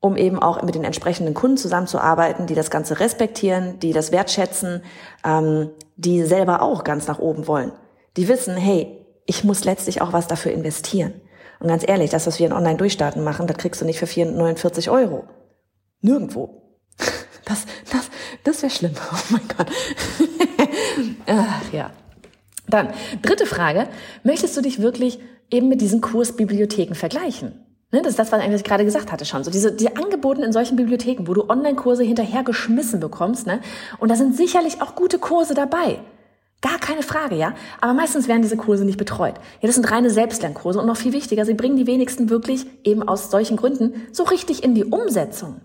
um 0.00 0.16
eben 0.16 0.38
auch 0.38 0.62
mit 0.62 0.74
den 0.74 0.84
entsprechenden 0.84 1.34
Kunden 1.34 1.56
zusammenzuarbeiten, 1.56 2.46
die 2.46 2.54
das 2.54 2.70
Ganze 2.70 3.00
respektieren, 3.00 3.78
die 3.80 3.92
das 3.92 4.12
wertschätzen, 4.12 4.82
ähm, 5.24 5.70
die 5.96 6.24
selber 6.24 6.62
auch 6.62 6.84
ganz 6.84 7.06
nach 7.06 7.18
oben 7.18 7.46
wollen. 7.46 7.72
Die 8.16 8.28
wissen, 8.28 8.56
hey, 8.56 9.06
ich 9.26 9.44
muss 9.44 9.64
letztlich 9.64 10.02
auch 10.02 10.12
was 10.12 10.26
dafür 10.26 10.52
investieren. 10.52 11.12
Und 11.60 11.68
ganz 11.68 11.86
ehrlich, 11.86 12.10
das, 12.10 12.26
was 12.26 12.38
wir 12.38 12.46
in 12.46 12.52
Online-Durchstarten 12.52 13.22
machen, 13.22 13.46
das 13.46 13.58
kriegst 13.58 13.80
du 13.80 13.84
nicht 13.84 13.98
für 13.98 14.24
49 14.24 14.90
Euro. 14.90 15.24
Nirgendwo. 16.00 16.62
Das, 17.46 17.64
das, 17.90 18.10
das 18.44 18.62
wäre 18.62 18.70
schlimm. 18.70 18.92
Oh 19.12 19.16
mein 19.30 19.48
Gott. 19.56 19.66
Ach, 21.26 21.72
ja. 21.72 21.90
Dann, 22.68 22.88
dritte 23.22 23.46
Frage. 23.46 23.88
Möchtest 24.22 24.56
du 24.56 24.60
dich 24.60 24.80
wirklich 24.80 25.18
eben 25.50 25.68
mit 25.68 25.80
diesen 25.80 26.00
Kursbibliotheken 26.00 26.94
vergleichen? 26.94 27.52
Ne, 27.92 28.02
das 28.02 28.10
ist 28.10 28.18
das, 28.20 28.30
was 28.30 28.44
ich 28.44 28.64
gerade 28.64 28.84
gesagt 28.84 29.10
hatte 29.10 29.24
schon. 29.24 29.42
So 29.42 29.50
diese, 29.50 29.72
die 29.72 29.96
Angeboten 29.96 30.44
in 30.44 30.52
solchen 30.52 30.76
Bibliotheken, 30.76 31.26
wo 31.26 31.34
du 31.34 31.48
Online-Kurse 31.48 32.04
hinterher 32.04 32.44
geschmissen 32.44 33.00
bekommst, 33.00 33.48
ne? 33.48 33.60
Und 33.98 34.10
da 34.10 34.14
sind 34.14 34.36
sicherlich 34.36 34.80
auch 34.80 34.94
gute 34.94 35.18
Kurse 35.18 35.54
dabei. 35.54 35.98
Gar 36.62 36.78
keine 36.78 37.02
Frage, 37.02 37.34
ja. 37.34 37.54
Aber 37.80 37.94
meistens 37.94 38.28
werden 38.28 38.42
diese 38.42 38.56
Kurse 38.56 38.84
nicht 38.84 38.98
betreut. 38.98 39.34
Ja, 39.60 39.66
das 39.66 39.74
sind 39.74 39.90
reine 39.90 40.10
Selbstlernkurse 40.10 40.78
und 40.78 40.86
noch 40.86 40.98
viel 40.98 41.12
wichtiger, 41.12 41.44
sie 41.44 41.54
bringen 41.54 41.76
die 41.76 41.88
wenigsten 41.88 42.30
wirklich 42.30 42.64
eben 42.84 43.02
aus 43.02 43.30
solchen 43.30 43.56
Gründen 43.56 44.06
so 44.12 44.22
richtig 44.22 44.62
in 44.62 44.76
die 44.76 44.84
Umsetzung. 44.84 45.60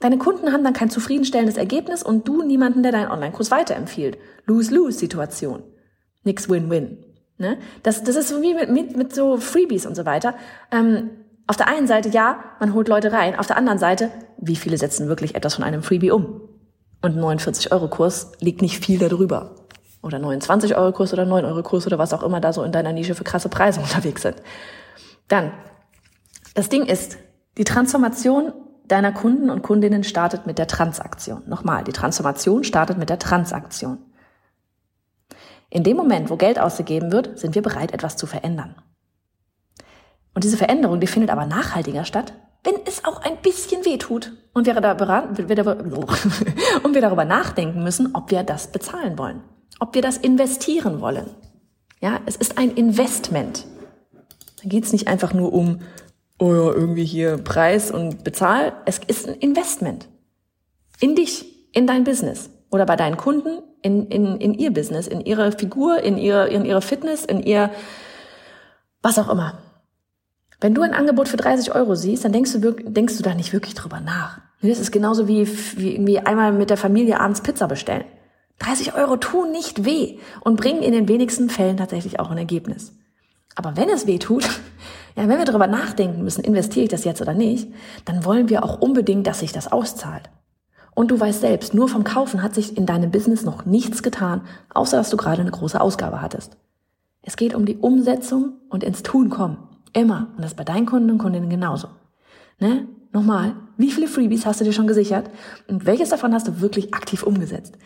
Deine 0.00 0.18
Kunden 0.18 0.52
haben 0.52 0.64
dann 0.64 0.74
kein 0.74 0.90
zufriedenstellendes 0.90 1.56
Ergebnis 1.56 2.02
und 2.02 2.28
du 2.28 2.42
niemanden, 2.42 2.82
der 2.82 2.92
deinen 2.92 3.10
Online-Kurs 3.10 3.50
weiterempfiehlt. 3.50 4.18
Lose-Lose-Situation. 4.46 5.62
Nix 6.24 6.48
Win-Win. 6.48 6.98
Ne? 7.38 7.58
Das, 7.82 8.04
das 8.04 8.16
ist 8.16 8.28
so 8.28 8.42
wie 8.42 8.54
mit, 8.54 8.70
mit, 8.70 8.96
mit 8.96 9.14
so 9.14 9.38
Freebies 9.38 9.86
und 9.86 9.94
so 9.94 10.04
weiter. 10.04 10.34
Ähm, 10.70 11.10
auf 11.46 11.56
der 11.56 11.68
einen 11.68 11.86
Seite, 11.86 12.08
ja, 12.08 12.42
man 12.60 12.74
holt 12.74 12.88
Leute 12.88 13.12
rein. 13.12 13.38
Auf 13.38 13.46
der 13.46 13.56
anderen 13.56 13.78
Seite, 13.78 14.10
wie 14.38 14.56
viele 14.56 14.78
setzen 14.78 15.08
wirklich 15.08 15.34
etwas 15.34 15.54
von 15.54 15.64
einem 15.64 15.82
Freebie 15.82 16.10
um? 16.10 16.40
Und 17.02 17.18
ein 17.18 17.38
49-Euro-Kurs 17.38 18.32
liegt 18.40 18.62
nicht 18.62 18.82
viel 18.82 18.98
darüber. 18.98 19.56
Oder 20.02 20.18
29-Euro-Kurs 20.18 21.12
oder 21.12 21.24
9-Euro-Kurs 21.24 21.86
oder 21.86 21.98
was 21.98 22.14
auch 22.14 22.22
immer 22.22 22.40
da 22.40 22.52
so 22.52 22.62
in 22.62 22.72
deiner 22.72 22.92
Nische 22.92 23.14
für 23.14 23.24
krasse 23.24 23.48
Preise 23.48 23.80
unterwegs 23.82 24.22
sind. 24.22 24.36
Dann, 25.28 25.52
das 26.54 26.68
Ding 26.68 26.86
ist, 26.86 27.18
die 27.58 27.64
Transformation 27.64 28.52
deiner 28.86 29.12
Kunden 29.12 29.50
und 29.50 29.62
Kundinnen 29.62 30.04
startet 30.04 30.46
mit 30.46 30.58
der 30.58 30.66
Transaktion. 30.66 31.42
Nochmal, 31.46 31.84
die 31.84 31.92
Transformation 31.92 32.64
startet 32.64 32.98
mit 32.98 33.10
der 33.10 33.18
Transaktion. 33.18 33.98
In 35.70 35.82
dem 35.82 35.96
Moment, 35.96 36.30
wo 36.30 36.36
Geld 36.36 36.58
ausgegeben 36.58 37.10
wird, 37.10 37.38
sind 37.38 37.54
wir 37.54 37.62
bereit, 37.62 37.92
etwas 37.92 38.16
zu 38.16 38.26
verändern. 38.26 38.76
Und 40.34 40.44
diese 40.44 40.56
Veränderung, 40.56 41.00
die 41.00 41.06
findet 41.06 41.30
aber 41.30 41.46
nachhaltiger 41.46 42.04
statt, 42.04 42.34
wenn 42.62 42.74
es 42.86 43.04
auch 43.04 43.22
ein 43.22 43.36
bisschen 43.42 43.84
weh 43.84 43.98
tut 43.98 44.32
und 44.52 44.66
wir, 44.66 44.74
darüber 47.00 47.24
nachdenken 47.24 47.82
müssen, 47.82 48.14
ob 48.14 48.30
wir 48.30 48.42
das 48.42 48.68
bezahlen 48.68 49.18
wollen, 49.18 49.42
ob 49.80 49.94
wir 49.94 50.02
das 50.02 50.16
investieren 50.16 51.00
wollen. 51.00 51.30
Ja, 52.00 52.20
es 52.26 52.36
ist 52.36 52.58
ein 52.58 52.70
Investment. 52.70 53.66
Da 54.62 54.68
geht 54.68 54.84
es 54.84 54.92
nicht 54.92 55.08
einfach 55.08 55.34
nur 55.34 55.52
um, 55.52 55.80
oh 56.44 56.54
ja, 56.54 56.72
irgendwie 56.72 57.04
hier 57.04 57.38
Preis 57.38 57.90
und 57.90 58.22
bezahl. 58.22 58.74
Es 58.84 58.98
ist 59.06 59.26
ein 59.26 59.34
Investment. 59.36 60.08
In 61.00 61.14
dich, 61.14 61.72
in 61.72 61.86
dein 61.86 62.04
Business. 62.04 62.50
Oder 62.70 62.86
bei 62.86 62.96
deinen 62.96 63.16
Kunden, 63.16 63.62
in, 63.82 64.06
in, 64.08 64.36
in 64.36 64.54
ihr 64.54 64.72
Business, 64.72 65.06
in 65.06 65.20
ihre 65.20 65.52
Figur, 65.52 66.00
in 66.00 66.18
ihre, 66.18 66.48
in 66.48 66.64
ihre 66.64 66.82
Fitness, 66.82 67.24
in 67.24 67.42
ihr, 67.42 67.70
was 69.00 69.18
auch 69.18 69.30
immer. 69.30 69.58
Wenn 70.60 70.74
du 70.74 70.82
ein 70.82 70.92
Angebot 70.92 71.28
für 71.28 71.36
30 71.36 71.74
Euro 71.74 71.94
siehst, 71.94 72.24
dann 72.24 72.32
denkst 72.32 72.52
du, 72.52 72.72
denkst 72.72 73.16
du 73.16 73.22
da 73.22 73.34
nicht 73.34 73.52
wirklich 73.52 73.74
drüber 73.74 74.00
nach. 74.00 74.40
Das 74.60 74.78
ist 74.78 74.92
genauso 74.92 75.28
wie, 75.28 75.46
wie 75.76 75.92
irgendwie 75.92 76.18
einmal 76.18 76.52
mit 76.52 76.70
der 76.70 76.76
Familie 76.76 77.20
abends 77.20 77.42
Pizza 77.42 77.68
bestellen. 77.68 78.04
30 78.60 78.94
Euro 78.94 79.16
tun 79.16 79.50
nicht 79.50 79.84
weh 79.84 80.18
und 80.40 80.56
bringen 80.56 80.82
in 80.82 80.92
den 80.92 81.08
wenigsten 81.08 81.50
Fällen 81.50 81.76
tatsächlich 81.76 82.20
auch 82.20 82.30
ein 82.30 82.38
Ergebnis. 82.38 82.92
Aber 83.54 83.76
wenn 83.76 83.88
es 83.88 84.06
weh 84.06 84.18
tut, 84.18 84.48
ja, 85.16 85.28
wenn 85.28 85.38
wir 85.38 85.44
darüber 85.44 85.66
nachdenken 85.66 86.24
müssen, 86.24 86.42
investiere 86.42 86.84
ich 86.84 86.90
das 86.90 87.04
jetzt 87.04 87.20
oder 87.20 87.34
nicht, 87.34 87.72
dann 88.04 88.24
wollen 88.24 88.48
wir 88.48 88.64
auch 88.64 88.80
unbedingt, 88.80 89.26
dass 89.26 89.40
sich 89.40 89.52
das 89.52 89.70
auszahlt. 89.70 90.28
Und 90.94 91.10
du 91.10 91.18
weißt 91.18 91.40
selbst, 91.40 91.74
nur 91.74 91.88
vom 91.88 92.04
Kaufen 92.04 92.42
hat 92.42 92.54
sich 92.54 92.76
in 92.76 92.86
deinem 92.86 93.10
Business 93.10 93.44
noch 93.44 93.64
nichts 93.64 94.02
getan, 94.02 94.42
außer 94.72 94.96
dass 94.96 95.10
du 95.10 95.16
gerade 95.16 95.40
eine 95.40 95.50
große 95.50 95.80
Ausgabe 95.80 96.20
hattest. 96.20 96.56
Es 97.22 97.36
geht 97.36 97.54
um 97.54 97.64
die 97.64 97.76
Umsetzung 97.76 98.54
und 98.68 98.84
ins 98.84 99.02
Tun 99.02 99.30
kommen. 99.30 99.58
Immer. 99.92 100.28
Und 100.36 100.44
das 100.44 100.54
bei 100.54 100.64
deinen 100.64 100.86
Kunden 100.86 101.10
und 101.10 101.18
Kundinnen 101.18 101.48
genauso. 101.48 101.88
Ne? 102.60 102.86
Nochmal, 103.12 103.54
wie 103.76 103.90
viele 103.90 104.08
Freebies 104.08 104.46
hast 104.46 104.60
du 104.60 104.64
dir 104.64 104.72
schon 104.72 104.86
gesichert 104.86 105.30
und 105.68 105.86
welches 105.86 106.10
davon 106.10 106.34
hast 106.34 106.48
du 106.48 106.60
wirklich 106.60 106.94
aktiv 106.94 107.22
umgesetzt? 107.22 107.78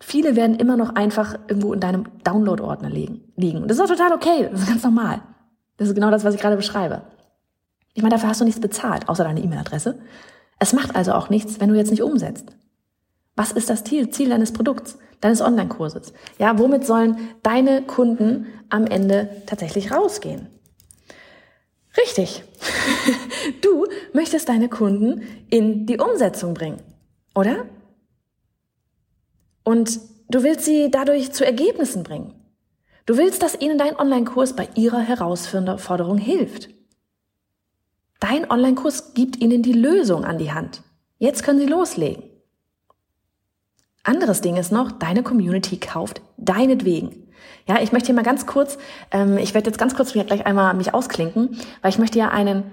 Viele 0.00 0.34
werden 0.34 0.56
immer 0.56 0.76
noch 0.76 0.94
einfach 0.96 1.38
irgendwo 1.46 1.72
in 1.72 1.80
deinem 1.80 2.06
Download-Ordner 2.24 2.90
liegen. 2.90 3.62
Und 3.62 3.68
das 3.68 3.78
ist 3.78 3.84
auch 3.84 3.88
total 3.88 4.12
okay. 4.12 4.48
Das 4.50 4.62
ist 4.62 4.68
ganz 4.68 4.82
normal. 4.82 5.22
Das 5.76 5.88
ist 5.88 5.94
genau 5.94 6.10
das, 6.10 6.24
was 6.24 6.34
ich 6.34 6.40
gerade 6.40 6.56
beschreibe. 6.56 7.02
Ich 7.94 8.02
meine, 8.02 8.14
dafür 8.14 8.28
hast 8.28 8.40
du 8.40 8.44
nichts 8.44 8.60
bezahlt, 8.60 9.08
außer 9.08 9.24
deine 9.24 9.40
E-Mail-Adresse. 9.40 9.98
Es 10.58 10.72
macht 10.72 10.94
also 10.94 11.12
auch 11.12 11.28
nichts, 11.28 11.60
wenn 11.60 11.68
du 11.68 11.74
jetzt 11.74 11.90
nicht 11.90 12.02
umsetzt. 12.02 12.54
Was 13.34 13.52
ist 13.52 13.70
das 13.70 13.84
Ziel, 13.84 14.10
Ziel 14.10 14.28
deines 14.28 14.52
Produkts, 14.52 14.98
deines 15.20 15.40
Online-Kurses? 15.40 16.12
Ja, 16.38 16.58
womit 16.58 16.86
sollen 16.86 17.16
deine 17.42 17.82
Kunden 17.82 18.46
am 18.68 18.86
Ende 18.86 19.42
tatsächlich 19.46 19.92
rausgehen? 19.92 20.48
Richtig. 21.96 22.44
Du 23.60 23.86
möchtest 24.12 24.48
deine 24.48 24.68
Kunden 24.68 25.22
in 25.50 25.84
die 25.86 25.98
Umsetzung 25.98 26.54
bringen, 26.54 26.80
oder? 27.34 27.66
Und 29.64 29.98
du 30.28 30.44
willst 30.44 30.64
sie 30.64 30.90
dadurch 30.92 31.32
zu 31.32 31.44
Ergebnissen 31.44 32.04
bringen. 32.04 32.34
Du 33.06 33.16
willst, 33.16 33.42
dass 33.42 33.60
ihnen 33.60 33.78
dein 33.78 33.98
Online-Kurs 33.98 34.54
bei 34.54 34.68
ihrer 34.74 35.00
Herausforderung 35.00 36.18
hilft. 36.18 36.68
Dein 38.20 38.48
Online-Kurs 38.48 39.14
gibt 39.14 39.40
ihnen 39.40 39.62
die 39.62 39.72
Lösung 39.72 40.24
an 40.24 40.38
die 40.38 40.52
Hand. 40.52 40.82
Jetzt 41.18 41.42
können 41.42 41.58
sie 41.58 41.66
loslegen. 41.66 42.22
Anderes 44.04 44.40
Ding 44.40 44.56
ist 44.56 44.72
noch, 44.72 44.92
deine 44.92 45.22
Community 45.22 45.76
kauft 45.78 46.22
deinetwegen. 46.36 47.28
Ja, 47.68 47.80
ich 47.80 47.92
möchte 47.92 48.06
hier 48.06 48.14
mal 48.14 48.22
ganz 48.22 48.46
kurz, 48.46 48.78
ähm, 49.10 49.38
ich 49.38 49.54
werde 49.54 49.70
jetzt 49.70 49.78
ganz 49.78 49.94
kurz 49.94 50.12
gleich 50.12 50.46
einmal 50.46 50.74
mich 50.74 50.94
ausklinken, 50.94 51.56
weil 51.80 51.90
ich 51.90 51.98
möchte 51.98 52.18
ja 52.18 52.28
einen 52.28 52.64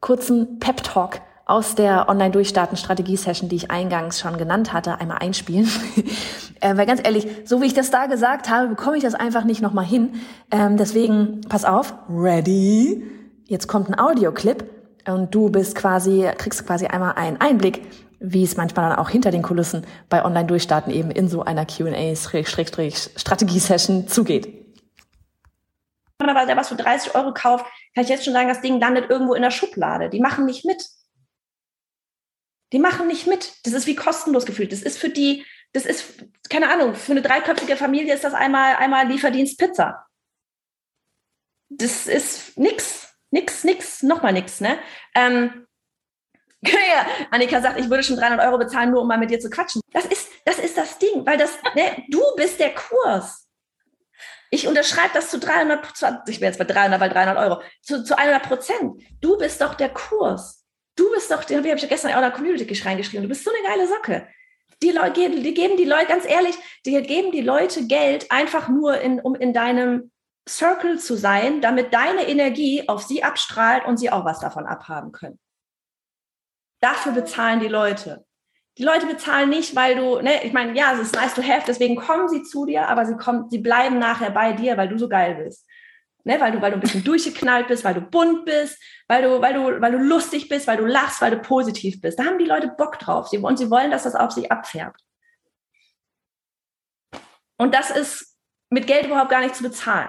kurzen 0.00 0.58
Pep-Talk 0.58 1.20
aus 1.46 1.74
der 1.76 2.08
Online-Durchstarten-Strategie-Session, 2.08 3.48
die 3.48 3.56
ich 3.56 3.70
eingangs 3.70 4.20
schon 4.20 4.36
genannt 4.36 4.72
hatte, 4.72 5.00
einmal 5.00 5.18
einspielen. 5.18 5.68
äh, 6.60 6.76
weil 6.76 6.86
ganz 6.86 7.00
ehrlich, 7.02 7.28
so 7.44 7.62
wie 7.62 7.66
ich 7.66 7.74
das 7.74 7.92
da 7.92 8.06
gesagt 8.06 8.50
habe, 8.50 8.66
bekomme 8.68 8.96
ich 8.96 9.04
das 9.04 9.14
einfach 9.14 9.44
nicht 9.44 9.62
nochmal 9.62 9.84
hin. 9.84 10.14
Ähm, 10.50 10.76
deswegen, 10.76 11.42
pass 11.48 11.64
auf, 11.64 11.94
ready. 12.10 13.04
Jetzt 13.44 13.68
kommt 13.68 13.88
ein 13.88 13.96
Audioclip 13.96 14.64
und 15.06 15.32
du 15.32 15.48
bist 15.48 15.76
quasi, 15.76 16.28
kriegst 16.36 16.66
quasi 16.66 16.88
einmal 16.88 17.12
einen 17.12 17.40
Einblick, 17.40 17.82
wie 18.18 18.42
es 18.42 18.56
manchmal 18.56 18.90
dann 18.90 18.98
auch 18.98 19.08
hinter 19.08 19.30
den 19.30 19.42
Kulissen 19.42 19.86
bei 20.08 20.24
Online-Durchstarten 20.24 20.92
eben 20.92 21.12
in 21.12 21.28
so 21.28 21.44
einer 21.44 21.64
Q&A-Strategie-Session 21.64 24.08
zugeht. 24.08 24.48
Normalerweise, 26.18 26.48
der 26.48 26.56
was 26.56 26.70
für 26.70 26.76
30 26.76 27.14
Euro 27.14 27.32
kauft, 27.32 27.66
kann 27.94 28.02
ich 28.02 28.08
jetzt 28.08 28.24
schon 28.24 28.32
sagen, 28.32 28.48
das 28.48 28.62
Ding 28.62 28.80
landet 28.80 29.10
irgendwo 29.10 29.34
in 29.34 29.42
der 29.42 29.52
Schublade. 29.52 30.10
Die 30.10 30.18
machen 30.18 30.44
nicht 30.44 30.64
mit. 30.64 30.82
Die 32.72 32.78
machen 32.78 33.06
nicht 33.06 33.26
mit. 33.26 33.54
Das 33.64 33.72
ist 33.72 33.86
wie 33.86 33.96
kostenlos 33.96 34.46
gefühlt. 34.46 34.72
Das 34.72 34.82
ist 34.82 34.98
für 34.98 35.08
die, 35.08 35.44
das 35.72 35.86
ist, 35.86 36.24
keine 36.50 36.70
Ahnung, 36.70 36.94
für 36.94 37.12
eine 37.12 37.22
dreiköpfige 37.22 37.76
Familie 37.76 38.14
ist 38.14 38.24
das 38.24 38.34
einmal, 38.34 38.76
einmal 38.76 39.06
Lieferdienst 39.06 39.58
Pizza. 39.58 40.06
Das 41.68 42.06
ist 42.06 42.56
nix, 42.58 43.14
nix, 43.30 43.64
nix, 43.64 44.02
nochmal 44.02 44.32
nix, 44.32 44.60
ne? 44.60 44.78
Ähm, 45.14 45.66
ja, 46.62 47.06
Annika 47.30 47.60
sagt, 47.60 47.78
ich 47.78 47.88
würde 47.90 48.02
schon 48.02 48.16
300 48.16 48.46
Euro 48.46 48.58
bezahlen, 48.58 48.90
nur 48.90 49.02
um 49.02 49.08
mal 49.08 49.18
mit 49.18 49.30
dir 49.30 49.40
zu 49.40 49.50
quatschen. 49.50 49.80
Das 49.92 50.06
ist, 50.06 50.28
das 50.44 50.58
ist 50.58 50.76
das 50.76 50.98
Ding, 50.98 51.24
weil 51.26 51.38
das, 51.38 51.58
ne, 51.74 52.04
du 52.08 52.22
bist 52.36 52.58
der 52.58 52.74
Kurs. 52.74 53.48
Ich 54.50 54.66
unterschreibe 54.66 55.10
das 55.12 55.30
zu 55.30 55.38
300, 55.38 56.28
ich 56.28 56.40
bin 56.40 56.46
jetzt 56.46 56.58
bei 56.58 56.64
300, 56.64 57.00
weil 57.00 57.10
300 57.10 57.36
Euro, 57.36 57.62
zu, 57.82 58.04
zu 58.04 58.16
100 58.16 58.42
Prozent. 58.44 59.02
Du 59.20 59.36
bist 59.36 59.60
doch 59.60 59.74
der 59.74 59.90
Kurs. 59.90 60.65
Du 60.96 61.10
bist 61.12 61.30
doch, 61.30 61.48
wie 61.48 61.56
habe 61.56 61.68
ich 61.68 61.82
ja 61.82 61.88
gestern 61.88 62.12
auch 62.12 62.16
in 62.16 62.22
der 62.22 62.30
Community 62.30 62.82
reingeschrieben, 62.82 63.22
du 63.22 63.28
bist 63.28 63.44
so 63.44 63.50
eine 63.50 63.68
geile 63.68 63.86
Socke. 63.86 64.28
Die, 64.82 64.90
Leute, 64.90 65.30
die 65.30 65.54
geben 65.54 65.76
die 65.76 65.84
Leute, 65.84 66.06
ganz 66.06 66.26
ehrlich, 66.26 66.54
die 66.84 67.00
geben 67.02 67.32
die 67.32 67.40
Leute 67.40 67.86
Geld 67.86 68.30
einfach 68.30 68.68
nur, 68.68 69.00
in, 69.00 69.20
um 69.20 69.34
in 69.34 69.52
deinem 69.52 70.10
Circle 70.48 70.98
zu 70.98 71.16
sein, 71.16 71.60
damit 71.60 71.92
deine 71.92 72.28
Energie 72.28 72.88
auf 72.88 73.02
sie 73.02 73.22
abstrahlt 73.22 73.84
und 73.84 73.98
sie 73.98 74.10
auch 74.10 74.24
was 74.24 74.40
davon 74.40 74.66
abhaben 74.66 75.12
können. 75.12 75.38
Dafür 76.80 77.12
bezahlen 77.12 77.60
die 77.60 77.68
Leute. 77.68 78.24
Die 78.78 78.84
Leute 78.84 79.06
bezahlen 79.06 79.48
nicht, 79.48 79.74
weil 79.74 79.96
du, 79.96 80.20
ne, 80.20 80.44
ich 80.44 80.52
meine, 80.52 80.76
ja, 80.76 80.92
es 80.92 81.00
ist 81.00 81.14
nice 81.14 81.34
to 81.34 81.42
have, 81.42 81.64
deswegen 81.66 81.96
kommen 81.96 82.28
sie 82.28 82.42
zu 82.42 82.66
dir, 82.66 82.88
aber 82.88 83.06
sie 83.06 83.16
kommen, 83.16 83.48
sie 83.48 83.58
bleiben 83.58 83.98
nachher 83.98 84.30
bei 84.30 84.52
dir, 84.52 84.76
weil 84.76 84.88
du 84.88 84.98
so 84.98 85.08
geil 85.08 85.42
bist. 85.42 85.66
Ne, 86.26 86.40
weil 86.40 86.50
du, 86.50 86.60
weil 86.60 86.72
du 86.72 86.78
ein 86.78 86.80
bisschen 86.80 87.04
durchgeknallt 87.04 87.68
bist, 87.68 87.84
weil 87.84 87.94
du 87.94 88.00
bunt 88.00 88.44
bist, 88.46 88.82
weil 89.06 89.22
du, 89.22 89.40
weil 89.40 89.54
du, 89.54 89.80
weil 89.80 89.92
du 89.92 89.98
lustig 89.98 90.48
bist, 90.48 90.66
weil 90.66 90.76
du 90.76 90.84
lachst, 90.84 91.22
weil 91.22 91.30
du 91.30 91.38
positiv 91.38 92.00
bist. 92.00 92.18
Da 92.18 92.24
haben 92.24 92.40
die 92.40 92.44
Leute 92.44 92.66
Bock 92.76 92.98
drauf. 92.98 93.28
Sie, 93.28 93.38
und 93.38 93.56
sie 93.56 93.70
wollen, 93.70 93.92
dass 93.92 94.02
das 94.02 94.16
auf 94.16 94.32
sie 94.32 94.50
abfärbt. 94.50 95.00
Und 97.56 97.72
das 97.76 97.92
ist 97.92 98.36
mit 98.70 98.88
Geld 98.88 99.06
überhaupt 99.06 99.30
gar 99.30 99.40
nicht 99.40 99.54
zu 99.54 99.62
bezahlen. 99.62 100.08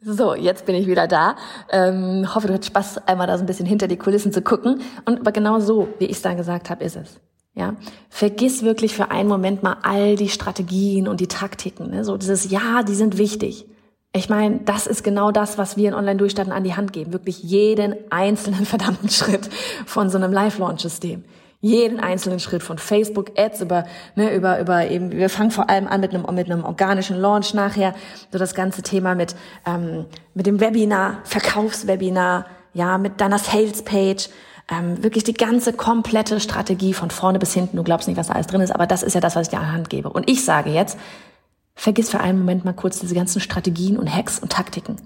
So, 0.00 0.34
jetzt 0.34 0.66
bin 0.66 0.74
ich 0.74 0.88
wieder 0.88 1.06
da. 1.06 1.36
Ähm, 1.70 2.34
hoffe, 2.34 2.48
du 2.48 2.54
hast 2.54 2.66
Spaß, 2.66 3.06
einmal 3.06 3.28
da 3.28 3.38
so 3.38 3.44
ein 3.44 3.46
bisschen 3.46 3.66
hinter 3.66 3.86
die 3.86 3.98
Kulissen 3.98 4.32
zu 4.32 4.42
gucken. 4.42 4.82
Und 5.04 5.20
aber 5.20 5.30
genau 5.30 5.60
so, 5.60 5.94
wie 6.00 6.06
ich 6.06 6.16
es 6.16 6.22
dann 6.22 6.38
gesagt 6.38 6.70
habe, 6.70 6.82
ist 6.82 6.96
es. 6.96 7.20
Ja, 7.54 7.76
vergiss 8.08 8.64
wirklich 8.64 8.96
für 8.96 9.12
einen 9.12 9.28
Moment 9.28 9.62
mal 9.62 9.76
all 9.82 10.16
die 10.16 10.28
Strategien 10.28 11.06
und 11.06 11.20
die 11.20 11.28
Taktiken. 11.28 11.90
Ne? 11.90 12.04
So 12.04 12.16
dieses 12.16 12.50
Ja, 12.50 12.82
die 12.82 12.96
sind 12.96 13.16
wichtig. 13.16 13.69
Ich 14.12 14.28
meine, 14.28 14.58
das 14.64 14.88
ist 14.88 15.04
genau 15.04 15.30
das, 15.30 15.56
was 15.56 15.76
wir 15.76 15.88
in 15.88 15.94
Online-Durchstarten 15.94 16.52
an 16.52 16.64
die 16.64 16.74
Hand 16.74 16.92
geben. 16.92 17.12
Wirklich 17.12 17.42
jeden 17.44 17.94
einzelnen 18.10 18.66
verdammten 18.66 19.08
Schritt 19.08 19.48
von 19.86 20.10
so 20.10 20.18
einem 20.18 20.32
Live-Launch-System. 20.32 21.24
Jeden 21.62 22.00
einzelnen 22.00 22.40
Schritt 22.40 22.62
von 22.62 22.78
Facebook 22.78 23.38
Ads 23.38 23.60
über 23.60 23.84
ne, 24.16 24.34
über 24.34 24.60
über 24.60 24.88
eben 24.88 25.12
wir 25.12 25.28
fangen 25.28 25.50
vor 25.50 25.68
allem 25.68 25.86
an 25.88 26.00
mit 26.00 26.14
einem 26.14 26.24
mit 26.34 26.50
einem 26.50 26.64
organischen 26.64 27.18
Launch 27.18 27.52
nachher. 27.52 27.94
So 28.32 28.38
das 28.38 28.54
ganze 28.54 28.80
Thema 28.80 29.14
mit 29.14 29.36
ähm, 29.66 30.06
mit 30.32 30.46
dem 30.46 30.58
Webinar 30.58 31.18
Verkaufswebinar 31.24 32.46
ja 32.72 32.96
mit 32.96 33.20
deiner 33.20 33.38
Sales 33.38 33.82
Page 33.82 34.30
ähm, 34.70 35.02
wirklich 35.04 35.24
die 35.24 35.34
ganze 35.34 35.74
komplette 35.74 36.40
Strategie 36.40 36.94
von 36.94 37.10
vorne 37.10 37.38
bis 37.38 37.52
hinten. 37.52 37.76
Du 37.76 37.82
glaubst 37.82 38.08
nicht 38.08 38.16
was 38.16 38.28
da 38.28 38.32
alles 38.32 38.46
drin 38.46 38.62
ist 38.62 38.74
aber 38.74 38.86
das 38.86 39.02
ist 39.02 39.12
ja 39.12 39.20
das 39.20 39.36
was 39.36 39.48
ich 39.48 39.50
dir 39.50 39.58
an 39.58 39.66
die 39.66 39.72
Hand 39.72 39.90
gebe. 39.90 40.08
Und 40.08 40.30
ich 40.30 40.42
sage 40.42 40.70
jetzt 40.70 40.98
vergiss 41.74 42.10
für 42.10 42.20
einen 42.20 42.38
Moment 42.38 42.64
mal 42.64 42.72
kurz 42.72 43.00
diese 43.00 43.14
ganzen 43.14 43.40
Strategien 43.40 43.96
und 43.96 44.14
Hacks 44.14 44.38
und 44.38 44.52
Taktiken 44.52 44.96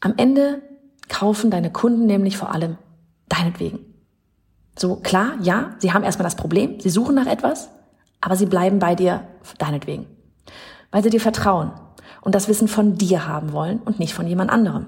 am 0.00 0.14
Ende 0.16 0.62
kaufen 1.08 1.50
deine 1.50 1.70
Kunden 1.70 2.06
nämlich 2.06 2.36
vor 2.36 2.52
allem 2.52 2.78
deinetwegen 3.28 3.90
so 4.80 4.96
klar, 4.96 5.34
ja, 5.42 5.74
sie 5.78 5.92
haben 5.92 6.04
erstmal 6.04 6.24
das 6.24 6.36
Problem, 6.36 6.80
sie 6.80 6.88
suchen 6.88 7.14
nach 7.14 7.26
etwas, 7.26 7.68
aber 8.20 8.34
sie 8.34 8.46
bleiben 8.46 8.78
bei 8.78 8.94
dir 8.94 9.26
deinetwegen. 9.58 10.06
Weil 10.90 11.02
sie 11.02 11.10
dir 11.10 11.20
vertrauen 11.20 11.72
und 12.22 12.34
das 12.34 12.48
Wissen 12.48 12.66
von 12.66 12.96
dir 12.96 13.26
haben 13.28 13.52
wollen 13.52 13.78
und 13.80 13.98
nicht 13.98 14.14
von 14.14 14.26
jemand 14.26 14.50
anderem. 14.50 14.86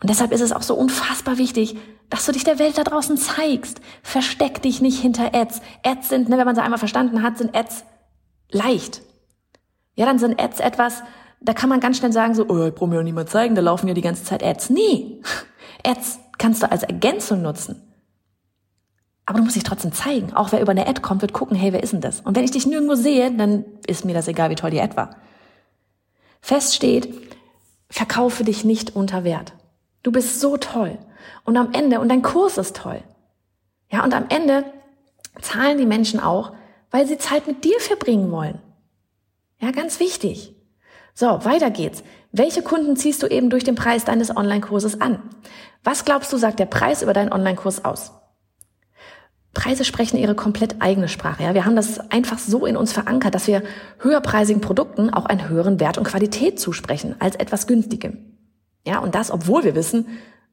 Und 0.00 0.10
deshalb 0.10 0.32
ist 0.32 0.40
es 0.40 0.52
auch 0.52 0.62
so 0.62 0.74
unfassbar 0.74 1.38
wichtig, 1.38 1.76
dass 2.10 2.26
du 2.26 2.32
dich 2.32 2.44
der 2.44 2.58
Welt 2.58 2.78
da 2.78 2.84
draußen 2.84 3.16
zeigst. 3.16 3.80
Versteck 4.02 4.62
dich 4.62 4.80
nicht 4.80 5.00
hinter 5.00 5.34
Ads. 5.34 5.60
Ads 5.84 6.08
sind, 6.08 6.28
ne, 6.28 6.38
wenn 6.38 6.46
man 6.46 6.54
sie 6.54 6.62
einmal 6.62 6.78
verstanden 6.78 7.22
hat, 7.22 7.38
sind 7.38 7.56
Ads 7.56 7.84
leicht. 8.50 9.02
Ja, 9.98 10.06
dann 10.06 10.20
sind 10.20 10.40
Ads 10.40 10.60
etwas, 10.60 11.02
da 11.40 11.52
kann 11.54 11.68
man 11.68 11.80
ganz 11.80 11.98
schnell 11.98 12.12
sagen 12.12 12.32
so, 12.36 12.46
oh, 12.48 12.66
ich 12.66 12.74
brauche 12.74 12.88
mir 12.88 12.98
doch 12.98 13.02
niemand 13.02 13.30
zeigen, 13.30 13.56
da 13.56 13.62
laufen 13.62 13.88
ja 13.88 13.94
die 13.94 14.00
ganze 14.00 14.22
Zeit 14.22 14.44
Ads. 14.44 14.70
Nee, 14.70 15.20
Ads 15.84 16.20
kannst 16.38 16.62
du 16.62 16.70
als 16.70 16.84
Ergänzung 16.84 17.42
nutzen. 17.42 17.82
Aber 19.26 19.38
du 19.38 19.44
musst 19.44 19.56
dich 19.56 19.64
trotzdem 19.64 19.92
zeigen. 19.92 20.32
Auch 20.34 20.52
wer 20.52 20.60
über 20.60 20.70
eine 20.70 20.86
Ad 20.86 21.02
kommt, 21.02 21.20
wird 21.20 21.32
gucken, 21.32 21.56
hey, 21.56 21.72
wer 21.72 21.82
ist 21.82 21.92
denn 21.92 22.00
das? 22.00 22.20
Und 22.20 22.36
wenn 22.36 22.44
ich 22.44 22.52
dich 22.52 22.64
nirgendwo 22.64 22.94
sehe, 22.94 23.32
dann 23.32 23.64
ist 23.88 24.04
mir 24.04 24.14
das 24.14 24.28
egal, 24.28 24.50
wie 24.50 24.54
toll 24.54 24.70
die 24.70 24.80
Ad 24.80 24.96
war. 24.96 25.16
Fest 26.40 26.76
steht, 26.76 27.12
verkaufe 27.90 28.44
dich 28.44 28.64
nicht 28.64 28.94
unter 28.94 29.24
Wert. 29.24 29.52
Du 30.04 30.12
bist 30.12 30.38
so 30.38 30.58
toll. 30.58 30.96
Und 31.44 31.56
am 31.56 31.72
Ende, 31.72 31.98
und 31.98 32.08
dein 32.08 32.22
Kurs 32.22 32.56
ist 32.56 32.76
toll. 32.76 33.02
Ja, 33.90 34.04
und 34.04 34.14
am 34.14 34.26
Ende 34.28 34.64
zahlen 35.40 35.76
die 35.76 35.86
Menschen 35.86 36.20
auch, 36.20 36.52
weil 36.92 37.04
sie 37.08 37.18
Zeit 37.18 37.48
mit 37.48 37.64
dir 37.64 37.80
verbringen 37.80 38.30
wollen. 38.30 38.60
Ja, 39.60 39.70
ganz 39.72 40.00
wichtig. 40.00 40.54
So, 41.14 41.44
weiter 41.44 41.70
geht's. 41.70 42.04
Welche 42.30 42.62
Kunden 42.62 42.96
ziehst 42.96 43.22
du 43.22 43.26
eben 43.26 43.50
durch 43.50 43.64
den 43.64 43.74
Preis 43.74 44.04
deines 44.04 44.36
Online-Kurses 44.36 45.00
an? 45.00 45.22
Was 45.82 46.04
glaubst 46.04 46.32
du, 46.32 46.36
sagt 46.36 46.60
der 46.60 46.66
Preis 46.66 47.02
über 47.02 47.12
deinen 47.12 47.32
Online-Kurs 47.32 47.84
aus? 47.84 48.12
Preise 49.54 49.84
sprechen 49.84 50.18
ihre 50.18 50.36
komplett 50.36 50.76
eigene 50.80 51.08
Sprache. 51.08 51.42
Ja, 51.42 51.54
wir 51.54 51.64
haben 51.64 51.74
das 51.74 51.98
einfach 52.10 52.38
so 52.38 52.66
in 52.66 52.76
uns 52.76 52.92
verankert, 52.92 53.34
dass 53.34 53.48
wir 53.48 53.62
höherpreisigen 53.98 54.60
Produkten 54.60 55.10
auch 55.10 55.26
einen 55.26 55.48
höheren 55.48 55.80
Wert 55.80 55.98
und 55.98 56.04
Qualität 56.04 56.60
zusprechen 56.60 57.16
als 57.18 57.34
etwas 57.34 57.66
günstigem. 57.66 58.36
Ja, 58.86 59.00
und 59.00 59.16
das, 59.16 59.32
obwohl 59.32 59.64
wir 59.64 59.74
wissen, 59.74 60.06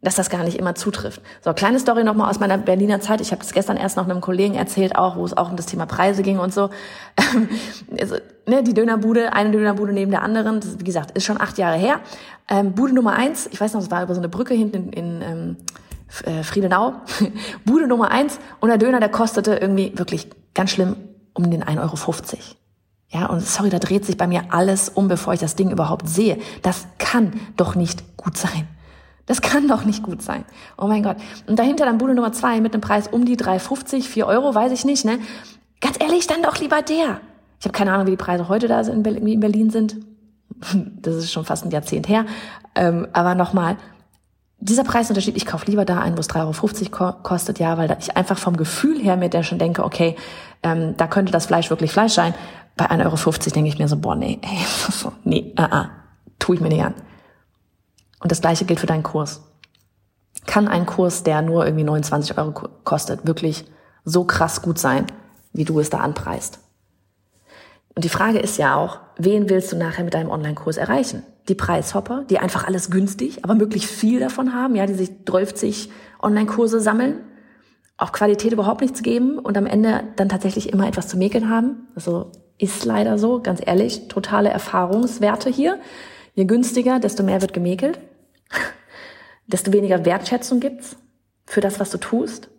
dass 0.05 0.15
das 0.15 0.29
gar 0.29 0.43
nicht 0.43 0.57
immer 0.57 0.75
zutrifft. 0.75 1.19
So, 1.43 1.51
kleine 1.53 1.79
Story 1.79 2.03
nochmal 2.03 2.29
aus 2.29 2.39
meiner 2.39 2.59
Berliner 2.59 3.01
Zeit. 3.01 3.21
Ich 3.21 3.31
habe 3.31 3.41
das 3.41 3.53
gestern 3.53 3.75
erst 3.75 3.97
noch 3.97 4.05
einem 4.05 4.21
Kollegen 4.21 4.53
erzählt, 4.53 4.95
auch 4.95 5.15
wo 5.15 5.25
es 5.25 5.35
auch 5.35 5.49
um 5.49 5.57
das 5.57 5.65
Thema 5.65 5.87
Preise 5.87 6.21
ging 6.21 6.37
und 6.37 6.53
so. 6.53 6.69
also, 7.99 8.15
ne, 8.45 8.63
die 8.63 8.75
Dönerbude, 8.75 9.33
eine 9.33 9.49
Dönerbude 9.49 9.93
neben 9.93 10.11
der 10.11 10.21
anderen, 10.21 10.59
das, 10.59 10.79
wie 10.79 10.83
gesagt, 10.83 11.17
ist 11.17 11.25
schon 11.25 11.41
acht 11.41 11.57
Jahre 11.57 11.77
her. 11.77 12.01
Ähm, 12.47 12.73
Bude 12.73 12.93
Nummer 12.93 13.13
eins, 13.13 13.49
ich 13.51 13.59
weiß 13.59 13.73
noch, 13.73 13.81
es 13.81 13.89
war 13.89 14.03
über 14.03 14.13
so 14.13 14.21
eine 14.21 14.29
Brücke 14.29 14.53
hinten 14.53 14.91
in, 14.91 15.21
in 15.21 15.21
ähm, 15.21 15.57
äh, 16.23 16.43
Friedenau. 16.43 16.93
Bude 17.65 17.87
Nummer 17.87 18.11
eins 18.11 18.39
und 18.59 18.69
der 18.69 18.77
Döner, 18.77 18.99
der 18.99 19.09
kostete 19.09 19.55
irgendwie 19.55 19.91
wirklich 19.95 20.29
ganz 20.53 20.69
schlimm 20.69 20.97
um 21.33 21.49
den 21.49 21.63
1,50 21.63 21.79
Euro. 21.81 21.95
Ja, 23.09 23.25
und 23.25 23.41
sorry, 23.41 23.69
da 23.69 23.79
dreht 23.79 24.05
sich 24.05 24.17
bei 24.17 24.27
mir 24.27 24.43
alles 24.49 24.89
um, 24.89 25.07
bevor 25.07 25.33
ich 25.33 25.39
das 25.39 25.55
Ding 25.55 25.71
überhaupt 25.71 26.07
sehe. 26.07 26.37
Das 26.61 26.85
kann 26.99 27.33
doch 27.57 27.73
nicht 27.73 28.17
gut 28.17 28.37
sein. 28.37 28.67
Das 29.25 29.41
kann 29.41 29.67
doch 29.67 29.85
nicht 29.85 30.03
gut 30.03 30.21
sein. 30.21 30.45
Oh 30.77 30.87
mein 30.87 31.03
Gott. 31.03 31.17
Und 31.47 31.57
dahinter 31.57 31.85
dann 31.85 31.97
Bude 31.97 32.13
Nummer 32.13 32.31
zwei 32.31 32.61
mit 32.61 32.73
einem 32.73 32.81
Preis 32.81 33.07
um 33.07 33.25
die 33.25 33.37
3,50, 33.37 34.03
4 34.03 34.27
Euro, 34.27 34.53
weiß 34.53 34.71
ich 34.71 34.85
nicht, 34.85 35.03
ne? 35.05 35.19
Ganz 35.81 35.97
ehrlich, 35.99 36.27
dann 36.27 36.43
doch 36.43 36.59
lieber 36.59 36.81
der. 36.81 37.21
Ich 37.59 37.65
habe 37.65 37.77
keine 37.77 37.93
Ahnung, 37.93 38.07
wie 38.07 38.11
die 38.11 38.17
Preise 38.17 38.47
heute 38.49 38.67
da 38.67 38.81
in 38.81 39.03
Berlin 39.03 39.69
sind. 39.69 39.97
Das 41.01 41.15
ist 41.15 41.31
schon 41.31 41.45
fast 41.45 41.65
ein 41.65 41.71
Jahrzehnt 41.71 42.07
her. 42.07 42.25
Ähm, 42.75 43.07
aber 43.13 43.35
nochmal, 43.35 43.77
dieser 44.59 44.83
Preisunterschied, 44.83 45.35
ich 45.35 45.45
kaufe 45.45 45.65
lieber 45.67 45.85
da 45.85 45.99
ein, 45.99 46.15
wo 46.15 46.21
es 46.21 46.29
3,50 46.29 46.99
Euro 47.01 47.13
kostet, 47.21 47.59
ja, 47.59 47.77
weil 47.77 47.95
ich 47.99 48.15
einfach 48.15 48.37
vom 48.37 48.57
Gefühl 48.57 48.99
her 48.99 49.17
mit 49.17 49.33
der 49.33 49.43
schon 49.43 49.59
denke, 49.59 49.83
okay, 49.83 50.15
ähm, 50.63 50.95
da 50.97 51.07
könnte 51.07 51.31
das 51.31 51.47
Fleisch 51.47 51.69
wirklich 51.69 51.91
Fleisch 51.91 52.13
sein. 52.13 52.33
Bei 52.77 52.89
1,50 52.89 53.05
Euro 53.05 53.49
denke 53.53 53.69
ich 53.69 53.77
mir 53.77 53.87
so, 53.87 53.97
boah, 53.97 54.15
nee, 54.15 54.39
ey, 54.41 55.11
nee, 55.23 55.53
uh 55.59 55.63
-uh, 55.63 55.87
tue 56.39 56.55
ich 56.55 56.61
mir 56.61 56.69
nicht 56.69 56.83
an. 56.83 56.95
Und 58.25 58.31
das 58.31 58.41
gleiche 58.41 58.65
gilt 58.65 58.79
für 58.79 58.87
deinen 58.87 59.03
Kurs. 59.03 59.43
Kann 60.47 60.67
ein 60.67 60.87
Kurs, 60.87 61.21
der 61.21 61.43
nur 61.43 61.63
irgendwie 61.63 61.83
29 61.83 62.35
Euro 62.39 62.53
kostet, 62.83 63.27
wirklich 63.27 63.65
so 64.03 64.23
krass 64.23 64.63
gut 64.63 64.79
sein, 64.79 65.05
wie 65.53 65.63
du 65.63 65.79
es 65.79 65.91
da 65.91 65.99
anpreist? 65.99 66.57
Und 67.93 68.03
die 68.03 68.09
Frage 68.09 68.39
ist 68.39 68.57
ja 68.57 68.77
auch, 68.77 68.97
wen 69.19 69.47
willst 69.47 69.71
du 69.71 69.77
nachher 69.77 70.03
mit 70.03 70.15
deinem 70.15 70.31
Online-Kurs 70.31 70.77
erreichen? 70.77 71.21
Die 71.49 71.53
Preishopper, 71.53 72.25
die 72.27 72.39
einfach 72.39 72.65
alles 72.65 72.89
günstig, 72.89 73.43
aber 73.43 73.53
möglichst 73.53 73.91
viel 73.91 74.19
davon 74.19 74.55
haben, 74.55 74.75
ja, 74.75 74.87
die 74.87 74.95
sich 74.95 75.23
30 75.25 75.91
Online-Kurse 76.19 76.79
sammeln, 76.79 77.19
auf 77.95 78.11
Qualität 78.11 78.53
überhaupt 78.53 78.81
nichts 78.81 79.03
geben 79.03 79.37
und 79.37 79.55
am 79.55 79.67
Ende 79.67 80.01
dann 80.15 80.29
tatsächlich 80.29 80.73
immer 80.73 80.87
etwas 80.87 81.09
zu 81.09 81.17
mäkeln 81.17 81.47
haben. 81.47 81.89
Also 81.93 82.31
ist 82.57 82.85
leider 82.85 83.19
so, 83.19 83.39
ganz 83.39 83.61
ehrlich, 83.63 84.07
totale 84.07 84.49
Erfahrungswerte 84.49 85.51
hier. 85.51 85.77
Je 86.33 86.45
günstiger, 86.45 86.99
desto 86.99 87.21
mehr 87.21 87.41
wird 87.41 87.53
gemäkelt 87.53 87.99
desto 89.47 89.71
weniger 89.73 90.05
Wertschätzung 90.05 90.59
gibt's 90.59 90.97
für 91.45 91.61
das, 91.61 91.79
was 91.79 91.91
du 91.91 91.97
tust. 91.97 92.49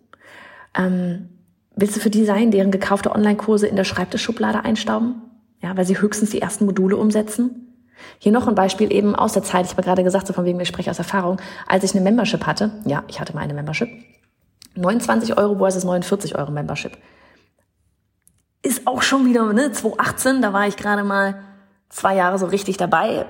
Ähm, 0.75 1.29
willst 1.75 1.95
du 1.95 1.99
für 1.99 2.09
die 2.09 2.25
sein, 2.25 2.51
deren 2.51 2.71
gekaufte 2.71 3.11
Online-Kurse 3.11 3.67
in 3.67 3.75
der 3.75 3.83
Schreibtischschublade 3.83 4.63
einstauben? 4.63 5.21
Ja, 5.61 5.75
weil 5.75 5.85
sie 5.85 5.99
höchstens 5.99 6.29
die 6.29 6.41
ersten 6.41 6.65
Module 6.65 6.97
umsetzen? 6.97 7.63
Hier 8.19 8.31
noch 8.31 8.47
ein 8.47 8.55
Beispiel 8.55 8.93
eben 8.93 9.15
aus 9.15 9.33
der 9.33 9.43
Zeit. 9.43 9.65
Ich 9.65 9.71
habe 9.71 9.81
gerade 9.81 10.03
gesagt, 10.03 10.27
so 10.27 10.33
von 10.33 10.45
wegen, 10.45 10.59
wir 10.59 10.65
sprechen 10.65 10.91
aus 10.91 10.99
Erfahrung. 10.99 11.41
Als 11.65 11.83
ich 11.83 11.95
eine 11.95 12.01
Membership 12.01 12.45
hatte, 12.45 12.71
ja, 12.85 13.03
ich 13.07 13.19
hatte 13.19 13.33
mal 13.33 13.41
eine 13.41 13.55
Membership, 13.55 13.89
29 14.75 15.35
Euro 15.37 15.57
versus 15.57 15.83
49 15.83 16.37
Euro 16.37 16.51
Membership. 16.51 16.95
Ist 18.61 18.85
auch 18.85 19.01
schon 19.01 19.25
wieder, 19.25 19.51
ne, 19.51 19.71
2018, 19.71 20.41
da 20.41 20.53
war 20.53 20.67
ich 20.67 20.77
gerade 20.77 21.03
mal 21.03 21.41
zwei 21.89 22.15
Jahre 22.15 22.37
so 22.37 22.45
richtig 22.45 22.77
dabei 22.77 23.25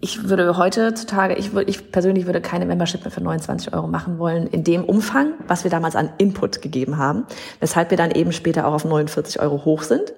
ich 0.00 0.28
würde 0.28 0.56
heutzutage, 0.56 1.34
ich, 1.34 1.52
würde, 1.52 1.70
ich 1.70 1.92
persönlich 1.92 2.26
würde 2.26 2.40
keine 2.40 2.64
Membership 2.64 3.02
mehr 3.02 3.10
für 3.10 3.20
29 3.20 3.74
Euro 3.74 3.86
machen 3.86 4.18
wollen, 4.18 4.46
in 4.46 4.64
dem 4.64 4.84
Umfang, 4.84 5.34
was 5.46 5.64
wir 5.64 5.70
damals 5.70 5.94
an 5.94 6.10
Input 6.18 6.62
gegeben 6.62 6.96
haben, 6.96 7.26
weshalb 7.60 7.90
wir 7.90 7.98
dann 7.98 8.10
eben 8.10 8.32
später 8.32 8.66
auch 8.66 8.72
auf 8.72 8.84
49 8.84 9.40
Euro 9.40 9.64
hoch 9.64 9.82
sind. 9.82 10.14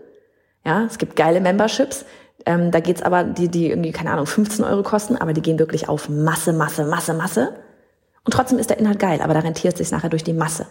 Ja, 0.64 0.84
es 0.84 0.98
gibt 0.98 1.16
geile 1.16 1.40
Memberships, 1.40 2.04
ähm, 2.46 2.70
da 2.70 2.80
geht's 2.80 3.02
aber, 3.02 3.24
die, 3.24 3.48
die 3.48 3.68
irgendwie, 3.70 3.92
keine 3.92 4.12
Ahnung, 4.12 4.26
15 4.26 4.64
Euro 4.64 4.82
kosten, 4.82 5.16
aber 5.16 5.32
die 5.32 5.42
gehen 5.42 5.58
wirklich 5.58 5.88
auf 5.88 6.08
Masse, 6.08 6.52
Masse, 6.52 6.84
Masse, 6.84 7.14
Masse. 7.14 7.54
Und 8.24 8.32
trotzdem 8.32 8.58
ist 8.58 8.70
der 8.70 8.78
Inhalt 8.78 8.98
geil, 8.98 9.20
aber 9.22 9.34
da 9.34 9.40
rentiert 9.40 9.76
sich 9.76 9.90
nachher 9.90 10.10
durch 10.10 10.24
die 10.24 10.32
Masse. 10.32 10.66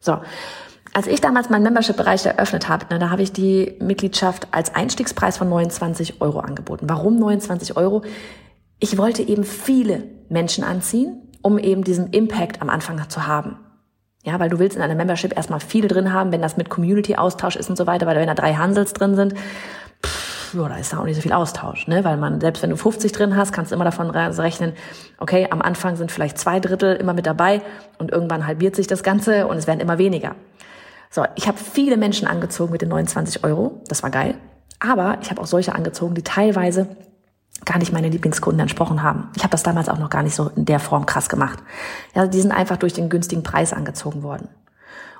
So. 0.00 0.18
Als 0.92 1.06
ich 1.06 1.20
damals 1.20 1.50
meinen 1.50 1.64
Membership-Bereich 1.64 2.26
eröffnet 2.26 2.68
habe, 2.68 2.86
ne, 2.90 2.98
da 2.98 3.10
habe 3.10 3.22
ich 3.22 3.32
die 3.32 3.76
Mitgliedschaft 3.80 4.48
als 4.52 4.74
Einstiegspreis 4.74 5.38
von 5.38 5.48
29 5.48 6.20
Euro 6.20 6.40
angeboten. 6.40 6.88
Warum 6.88 7.18
29 7.18 7.76
Euro? 7.76 8.02
Ich 8.78 8.98
wollte 8.98 9.22
eben 9.22 9.44
viele 9.44 10.04
Menschen 10.28 10.62
anziehen, 10.62 11.22
um 11.42 11.58
eben 11.58 11.84
diesen 11.84 12.10
Impact 12.10 12.62
am 12.62 12.70
Anfang 12.70 13.08
zu 13.08 13.26
haben. 13.26 13.58
Ja, 14.24 14.40
weil 14.40 14.48
du 14.48 14.58
willst 14.58 14.76
in 14.76 14.82
einer 14.82 14.94
Membership 14.94 15.36
erstmal 15.36 15.60
viele 15.60 15.88
drin 15.88 16.12
haben, 16.12 16.32
wenn 16.32 16.40
das 16.40 16.56
mit 16.56 16.70
Community-Austausch 16.70 17.56
ist 17.56 17.68
und 17.68 17.76
so 17.76 17.86
weiter, 17.86 18.06
weil 18.06 18.16
wenn 18.16 18.26
da 18.26 18.34
drei 18.34 18.54
Hansels 18.54 18.94
drin 18.94 19.16
sind, 19.16 19.34
pff, 20.04 20.54
ja, 20.54 20.68
da 20.68 20.76
ist 20.76 20.92
da 20.92 20.98
auch 20.98 21.04
nicht 21.04 21.16
so 21.16 21.22
viel 21.22 21.32
Austausch, 21.32 21.88
ne? 21.88 22.04
Weil 22.04 22.16
man, 22.16 22.40
selbst 22.40 22.62
wenn 22.62 22.70
du 22.70 22.76
50 22.76 23.12
drin 23.12 23.36
hast, 23.36 23.52
kannst 23.52 23.70
du 23.70 23.74
immer 23.74 23.84
davon 23.84 24.10
rechnen, 24.10 24.72
okay, 25.18 25.48
am 25.50 25.60
Anfang 25.60 25.96
sind 25.96 26.10
vielleicht 26.10 26.38
zwei 26.38 26.60
Drittel 26.60 26.96
immer 26.96 27.12
mit 27.12 27.26
dabei 27.26 27.60
und 27.98 28.12
irgendwann 28.12 28.46
halbiert 28.46 28.76
sich 28.76 28.86
das 28.86 29.02
Ganze 29.02 29.46
und 29.46 29.56
es 29.56 29.66
werden 29.66 29.80
immer 29.80 29.98
weniger. 29.98 30.36
So, 31.14 31.24
ich 31.36 31.46
habe 31.46 31.56
viele 31.58 31.96
Menschen 31.96 32.26
angezogen 32.26 32.72
mit 32.72 32.82
den 32.82 32.88
29 32.88 33.44
Euro. 33.44 33.80
Das 33.86 34.02
war 34.02 34.10
geil. 34.10 34.34
Aber 34.80 35.18
ich 35.22 35.30
habe 35.30 35.40
auch 35.40 35.46
solche 35.46 35.72
angezogen, 35.72 36.16
die 36.16 36.24
teilweise 36.24 36.88
gar 37.64 37.78
nicht 37.78 37.92
meine 37.92 38.08
Lieblingskunden 38.08 38.58
entsprochen 38.58 39.04
haben. 39.04 39.28
Ich 39.36 39.44
habe 39.44 39.52
das 39.52 39.62
damals 39.62 39.88
auch 39.88 40.00
noch 40.00 40.10
gar 40.10 40.24
nicht 40.24 40.34
so 40.34 40.50
in 40.56 40.64
der 40.64 40.80
Form 40.80 41.06
krass 41.06 41.28
gemacht. 41.28 41.60
Ja, 42.16 42.26
die 42.26 42.40
sind 42.40 42.50
einfach 42.50 42.78
durch 42.78 42.94
den 42.94 43.10
günstigen 43.10 43.44
Preis 43.44 43.72
angezogen 43.72 44.24
worden. 44.24 44.48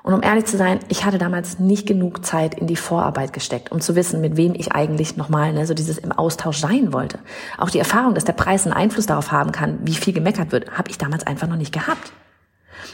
Und 0.03 0.13
um 0.13 0.21
ehrlich 0.21 0.43
zu 0.43 0.57
sein, 0.57 0.81
ich 0.89 1.05
hatte 1.05 1.17
damals 1.17 1.59
nicht 1.59 1.87
genug 1.87 2.25
Zeit 2.25 2.55
in 2.55 2.67
die 2.67 2.75
Vorarbeit 2.75 3.31
gesteckt, 3.31 3.71
um 3.71 3.79
zu 3.79 3.95
wissen, 3.95 4.19
mit 4.19 4.35
wem 4.35 4.53
ich 4.53 4.73
eigentlich 4.73 5.15
nochmal 5.15 5.53
ne, 5.53 5.65
so 5.65 5.73
dieses 5.73 5.97
im 5.97 6.11
Austausch 6.11 6.57
sein 6.57 6.91
wollte. 6.91 7.19
Auch 7.57 7.69
die 7.69 7.79
Erfahrung, 7.79 8.15
dass 8.15 8.25
der 8.25 8.33
Preis 8.33 8.65
einen 8.65 8.75
Einfluss 8.75 9.05
darauf 9.05 9.31
haben 9.31 9.53
kann, 9.53 9.79
wie 9.83 9.95
viel 9.95 10.13
gemeckert 10.13 10.51
wird, 10.51 10.77
habe 10.77 10.89
ich 10.89 10.97
damals 10.97 11.25
einfach 11.25 11.47
noch 11.47 11.55
nicht 11.55 11.71
gehabt. 11.71 12.11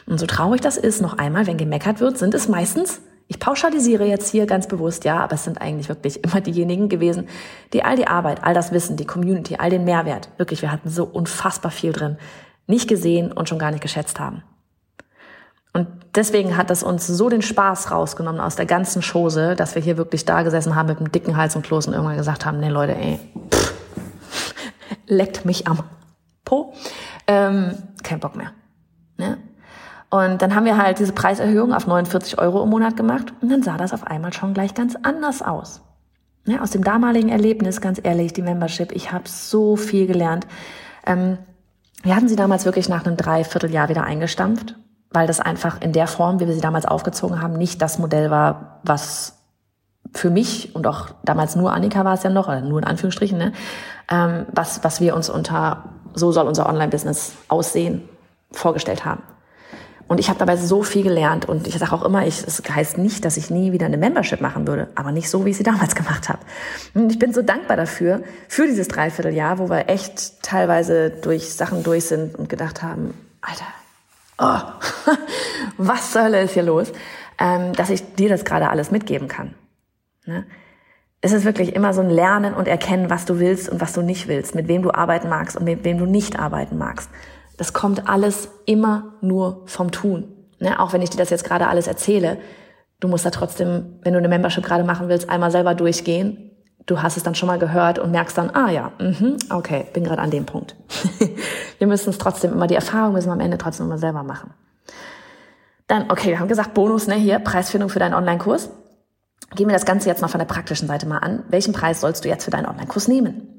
Und 0.05 0.19
so 0.19 0.25
traurig 0.25 0.61
das 0.61 0.77
ist, 0.77 1.01
noch 1.01 1.17
einmal, 1.17 1.47
wenn 1.47 1.57
gemeckert 1.57 1.99
wird, 1.99 2.17
sind 2.17 2.33
es 2.33 2.47
meistens, 2.47 3.01
ich 3.31 3.39
pauschalisiere 3.39 4.03
jetzt 4.03 4.29
hier 4.29 4.45
ganz 4.45 4.67
bewusst, 4.67 5.05
ja, 5.05 5.21
aber 5.21 5.35
es 5.35 5.45
sind 5.45 5.61
eigentlich 5.61 5.87
wirklich 5.87 6.21
immer 6.23 6.41
diejenigen 6.41 6.89
gewesen, 6.89 7.29
die 7.71 7.81
all 7.83 7.95
die 7.95 8.07
Arbeit, 8.07 8.43
all 8.43 8.53
das 8.53 8.73
Wissen, 8.73 8.97
die 8.97 9.05
Community, 9.05 9.55
all 9.55 9.69
den 9.69 9.85
Mehrwert, 9.85 10.29
wirklich, 10.37 10.61
wir 10.61 10.69
hatten 10.69 10.89
so 10.89 11.05
unfassbar 11.05 11.71
viel 11.71 11.93
drin, 11.93 12.17
nicht 12.67 12.89
gesehen 12.89 13.31
und 13.31 13.47
schon 13.47 13.57
gar 13.57 13.71
nicht 13.71 13.81
geschätzt 13.81 14.19
haben. 14.19 14.43
Und 15.71 15.87
deswegen 16.13 16.57
hat 16.57 16.69
das 16.69 16.83
uns 16.83 17.07
so 17.07 17.29
den 17.29 17.41
Spaß 17.41 17.91
rausgenommen 17.91 18.41
aus 18.41 18.57
der 18.57 18.65
ganzen 18.65 19.01
Chose, 19.01 19.55
dass 19.55 19.75
wir 19.75 19.81
hier 19.81 19.95
wirklich 19.95 20.25
da 20.25 20.41
gesessen 20.43 20.75
haben 20.75 20.89
mit 20.89 20.97
einem 20.97 21.11
dicken 21.13 21.37
Hals 21.37 21.55
und 21.55 21.65
Kloß 21.65 21.87
und 21.87 21.93
irgendwann 21.93 22.17
gesagt 22.17 22.45
haben, 22.45 22.59
nee 22.59 22.67
Leute, 22.67 22.97
ey, 22.97 23.17
pff, 23.49 23.73
leckt 25.07 25.45
mich 25.45 25.67
am 25.67 25.79
Po, 26.43 26.73
ähm, 27.27 27.77
kein 28.03 28.19
Bock 28.19 28.35
mehr. 28.35 28.51
Ne? 29.15 29.37
Und 30.12 30.41
dann 30.41 30.54
haben 30.54 30.65
wir 30.65 30.78
halt 30.78 31.00
diese 31.00 31.13
Preiserhöhung 31.13 31.74
auf 31.74 31.88
49 31.88 32.38
Euro 32.38 32.62
im 32.62 32.69
Monat 32.69 32.97
gemacht 32.97 33.34
und 33.41 33.50
dann 33.50 33.63
sah 33.63 33.78
das 33.78 33.93
auf 33.93 34.06
einmal 34.06 34.34
schon 34.34 34.54
gleich 34.54 34.76
ganz 34.76 34.97
anders 35.02 35.41
aus. 35.41 35.82
Ja, 36.45 36.62
aus 36.62 36.71
dem 36.71 36.84
damaligen 36.84 37.30
Erlebnis, 37.30 37.80
ganz 37.80 38.00
ehrlich, 38.04 38.34
die 38.34 38.41
Membership, 38.41 38.91
ich 38.91 39.13
habe 39.13 39.30
so 39.30 39.78
viel 39.78 40.08
gelernt. 40.08 40.47
Ähm, 41.06 41.38
wir 42.04 42.13
hatten 42.13 42.28
sie 42.28 42.36
damals 42.36 42.65
wirklich 42.65 42.89
nach 42.89 43.06
einem 43.06 43.15
Dreivierteljahr 43.15 43.88
wieder 43.88 44.04
eingestampft, 44.04 44.76
weil 45.12 45.28
das 45.28 45.39
einfach 45.39 45.80
in 45.80 45.93
der 45.93 46.08
Form, 46.08 46.41
wie 46.41 46.47
wir 46.47 46.56
sie 46.56 46.62
damals 46.62 46.86
aufgezogen 46.86 47.41
haben, 47.41 47.54
nicht 47.54 47.82
das 47.82 47.97
Modell 47.97 48.30
war, 48.30 48.82
was 48.84 49.38
für 50.13 50.30
mich 50.30 50.76
und 50.76 50.88
auch 50.88 51.12
damals 51.24 51.56
nur 51.56 51.71
Annika 51.71 52.04
war 52.04 52.15
es 52.15 52.24
ja 52.24 52.30
noch, 52.30 52.50
oder 52.50 52.60
nur 52.60 52.80
in 52.80 52.86
Anführungsstrichen, 52.86 53.38
ne, 53.38 53.54
ähm, 54.10 54.45
was, 54.52 54.84
was 54.84 55.00
wir 55.00 55.15
uns 55.15 55.30
unter 55.30 55.86
so 56.13 56.34
soll 56.34 56.47
unser 56.47 56.67
Online-Business 56.67 57.34
aussehen 57.47 58.10
vorgestellt 58.52 59.06
haben. 59.06 59.24
Und 60.12 60.19
ich 60.19 60.28
habe 60.28 60.38
dabei 60.39 60.58
so 60.58 60.84
viel 60.84 61.04
gelernt 61.04 61.47
und 61.47 61.67
ich 61.67 61.80
sage 61.80 61.93
auch 61.93 62.04
immer, 62.04 62.28
ich, 62.28 62.45
es 62.45 62.62
heißt 62.69 62.97
nicht, 62.97 63.24
dass 63.24 63.38
ich 63.38 63.50
nie 63.50 63.71
wieder 63.71 63.86
eine 63.86 63.95
Membership 63.95 64.41
machen 64.41 64.67
würde, 64.67 64.89
aber 64.93 65.13
nicht 65.13 65.30
so, 65.30 65.45
wie 65.45 65.52
ich 65.52 65.58
sie 65.58 65.63
damals 65.71 65.95
gemacht 65.95 66.28
habe. 66.28 66.39
Und 66.93 67.10
ich 67.13 67.17
bin 67.17 67.34
so 67.34 67.41
dankbar 67.41 67.78
dafür, 67.78 68.21
für 68.50 68.67
dieses 68.67 68.89
Dreivierteljahr, 68.89 69.58
wo 69.58 69.69
wir 69.69 69.88
echt 69.88 70.43
teilweise 70.43 71.12
durch 71.12 71.54
Sachen 71.54 71.84
durch 71.84 72.08
sind 72.08 72.36
und 72.36 72.50
gedacht 72.50 72.84
haben, 72.84 73.13
Alter, 73.39 73.63
oh, 74.38 75.13
was 75.78 76.12
zur 76.12 76.24
Hölle 76.24 76.41
ist 76.41 76.56
hier 76.56 76.63
los, 76.63 76.91
ähm, 77.39 77.71
dass 77.71 77.89
ich 77.89 78.13
dir 78.15 78.28
das 78.28 78.43
gerade 78.43 78.69
alles 78.69 78.91
mitgeben 78.91 79.30
kann. 79.30 79.54
Ne? 80.26 80.45
Es 81.21 81.32
ist 81.32 81.45
wirklich 81.45 81.74
immer 81.74 81.93
so 81.93 82.02
ein 82.02 82.10
Lernen 82.10 82.54
und 82.54 82.67
Erkennen, 82.67 83.10
was 83.10 83.24
du 83.24 83.39
willst 83.39 83.69
und 83.69 83.80
was 83.80 83.93
du 83.93 84.02
nicht 84.02 84.28
willst, 84.28 84.56
mit 84.56 84.67
wem 84.67 84.82
du 84.82 84.91
arbeiten 84.91 85.30
magst 85.30 85.56
und 85.56 85.63
mit 85.63 85.86
wem 85.86 86.00
du 86.00 86.06
nicht 86.06 86.38
arbeiten 86.38 86.78
magst. 86.78 87.10
Das 87.62 87.74
kommt 87.74 88.10
alles 88.10 88.50
immer 88.65 89.13
nur 89.21 89.62
vom 89.67 89.91
Tun. 89.91 90.34
Ne? 90.58 90.80
Auch 90.80 90.93
wenn 90.93 91.04
ich 91.04 91.12
dir 91.12 91.17
das 91.17 91.30
jetzt 91.30 91.43
gerade 91.43 91.67
alles 91.67 91.86
erzähle, 91.86 92.39
du 93.00 93.08
musst 93.08 93.24
da 93.24 93.30
trotzdem, 93.30 94.00
wenn 94.02 94.13
du 94.13 94.17
eine 94.17 94.30
Membership 94.30 94.63
gerade 94.63 94.84
machen 94.84 95.10
willst, 95.10 95.30
einmal 95.30 95.52
selber 95.52 95.76
durchgehen, 95.76 96.50
du 96.88 97.04
hast 97.04 97.17
es 97.17 97.24
dann 97.24 97.36
schon 97.36 97.45
mal 97.45 97.60
gehört 97.60 98.00
und 98.00 98.10
merkst 98.10 98.36
dann, 98.36 98.50
ah 98.56 98.71
ja, 98.71 98.93
mh, 98.97 99.36
okay, 99.52 99.86
bin 99.93 100.04
gerade 100.04 100.24
an 100.24 100.32
dem 100.32 100.47
Punkt. 100.47 100.76
wir 101.78 101.86
müssen 101.86 102.10
es 102.10 102.17
trotzdem 102.17 102.52
immer, 102.52 102.65
die 102.65 102.74
Erfahrung 102.74 103.13
müssen 103.13 103.28
wir 103.28 103.34
am 103.34 103.41
Ende 103.41 103.60
trotzdem 103.60 103.86
immer 103.86 104.00
selber 104.00 104.24
machen. 104.24 104.56
Dann, 105.86 106.10
okay, 106.10 106.30
wir 106.30 106.39
haben 106.39 106.47
gesagt, 106.47 106.74
Bonus, 106.74 107.06
ne, 107.06 107.13
hier, 107.13 107.38
Preisfindung 107.38 107.89
für 107.89 108.00
deinen 108.00 108.15
Online-Kurs. 108.15 108.71
Gehen 109.54 109.67
wir 109.67 109.76
das 109.76 109.86
Ganze 109.86 110.10
jetzt 110.10 110.24
mal 110.24 110.30
von 110.30 110.39
der 110.39 110.47
praktischen 110.47 110.88
Seite 110.88 111.06
mal 111.06 111.19
an. 111.19 111.43
Welchen 111.50 111.74
Preis 111.74 112.02
sollst 112.02 112.26
du 112.26 112.28
jetzt 112.28 112.43
für 112.43 112.50
deinen 112.50 112.65
Online-Kurs 112.65 113.08
nehmen? 113.08 113.50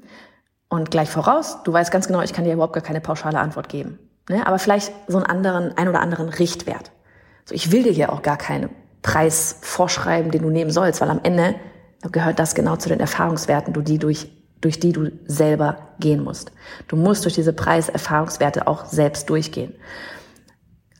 Und 0.73 0.89
gleich 0.89 1.11
voraus, 1.11 1.59
du 1.63 1.71
weißt 1.71 1.91
ganz 1.91 2.07
genau, 2.07 2.23
ich 2.23 2.33
kann 2.33 2.45
dir 2.45 2.53
überhaupt 2.53 2.73
gar 2.73 2.81
keine 2.81 2.99
pauschale 2.99 3.37
Antwort 3.37 3.69
geben. 3.69 3.99
Ne? 4.27 4.47
Aber 4.47 4.57
vielleicht 4.57 4.91
so 5.07 5.17
einen 5.17 5.27
anderen, 5.27 5.77
ein 5.77 5.87
oder 5.87 5.99
anderen 5.99 6.29
Richtwert. 6.29 6.89
So, 7.45 7.53
ich 7.53 7.71
will 7.71 7.83
dir 7.83 7.91
hier 7.91 8.11
auch 8.11 8.23
gar 8.23 8.37
keinen 8.37 8.71
Preis 9.03 9.57
vorschreiben, 9.61 10.31
den 10.31 10.41
du 10.41 10.49
nehmen 10.49 10.71
sollst, 10.71 10.99
weil 10.99 11.11
am 11.11 11.19
Ende 11.21 11.53
gehört 12.11 12.39
das 12.39 12.55
genau 12.55 12.75
zu 12.77 12.89
den 12.89 12.99
Erfahrungswerten, 12.99 13.83
die 13.83 13.99
durch, 13.99 14.31
durch 14.61 14.79
die 14.79 14.93
du 14.93 15.11
selber 15.27 15.77
gehen 15.99 16.23
musst. 16.23 16.51
Du 16.87 16.95
musst 16.95 17.23
durch 17.23 17.35
diese 17.35 17.53
Preiserfahrungswerte 17.53 18.65
auch 18.65 18.85
selbst 18.85 19.29
durchgehen. 19.29 19.75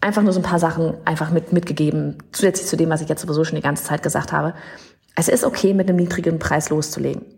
Einfach 0.01 0.21
nur 0.21 0.33
so 0.33 0.39
ein 0.39 0.43
paar 0.43 0.59
Sachen 0.59 0.97
einfach 1.03 1.31
mit, 1.31 1.51
mitgegeben, 1.51 2.19
zusätzlich 2.31 2.67
zu 2.67 2.77
dem, 2.77 2.91
was 2.91 3.01
ich 3.01 3.09
jetzt 3.09 3.23
sowieso 3.23 3.43
schon 3.43 3.55
die 3.55 3.63
ganze 3.63 3.85
Zeit 3.85 4.03
gesagt 4.03 4.33
habe. 4.33 4.53
Es 5.15 5.29
ist 5.29 5.43
okay, 5.43 5.73
mit 5.73 5.89
einem 5.89 5.97
niedrigen 5.97 6.37
Preis 6.37 6.69
loszulegen, 6.69 7.32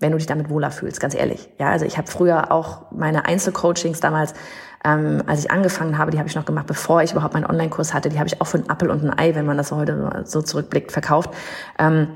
wenn 0.00 0.12
du 0.12 0.18
dich 0.18 0.26
damit 0.26 0.50
wohler 0.50 0.70
fühlst, 0.70 0.98
ganz 0.98 1.14
ehrlich. 1.14 1.48
Ja, 1.58 1.70
also 1.70 1.84
ich 1.84 1.98
habe 1.98 2.10
früher 2.10 2.50
auch 2.50 2.90
meine 2.90 3.26
Einzelcoachings 3.26 4.00
damals, 4.00 4.34
ähm, 4.82 5.22
als 5.26 5.40
ich 5.40 5.50
angefangen 5.50 5.98
habe, 5.98 6.10
die 6.10 6.18
habe 6.18 6.28
ich 6.28 6.34
noch 6.34 6.46
gemacht, 6.46 6.66
bevor 6.66 7.02
ich 7.02 7.12
überhaupt 7.12 7.34
meinen 7.34 7.46
Online-Kurs 7.46 7.92
hatte. 7.92 8.08
Die 8.08 8.18
habe 8.18 8.26
ich 8.26 8.40
auch 8.40 8.46
für 8.46 8.58
einen 8.58 8.70
Appel 8.70 8.90
und 8.90 9.04
ein 9.04 9.16
Ei, 9.16 9.34
wenn 9.34 9.44
man 9.44 9.58
das 9.58 9.70
heute 9.70 10.22
so 10.24 10.40
zurückblickt, 10.40 10.90
verkauft. 10.90 11.30
Ähm, 11.78 12.08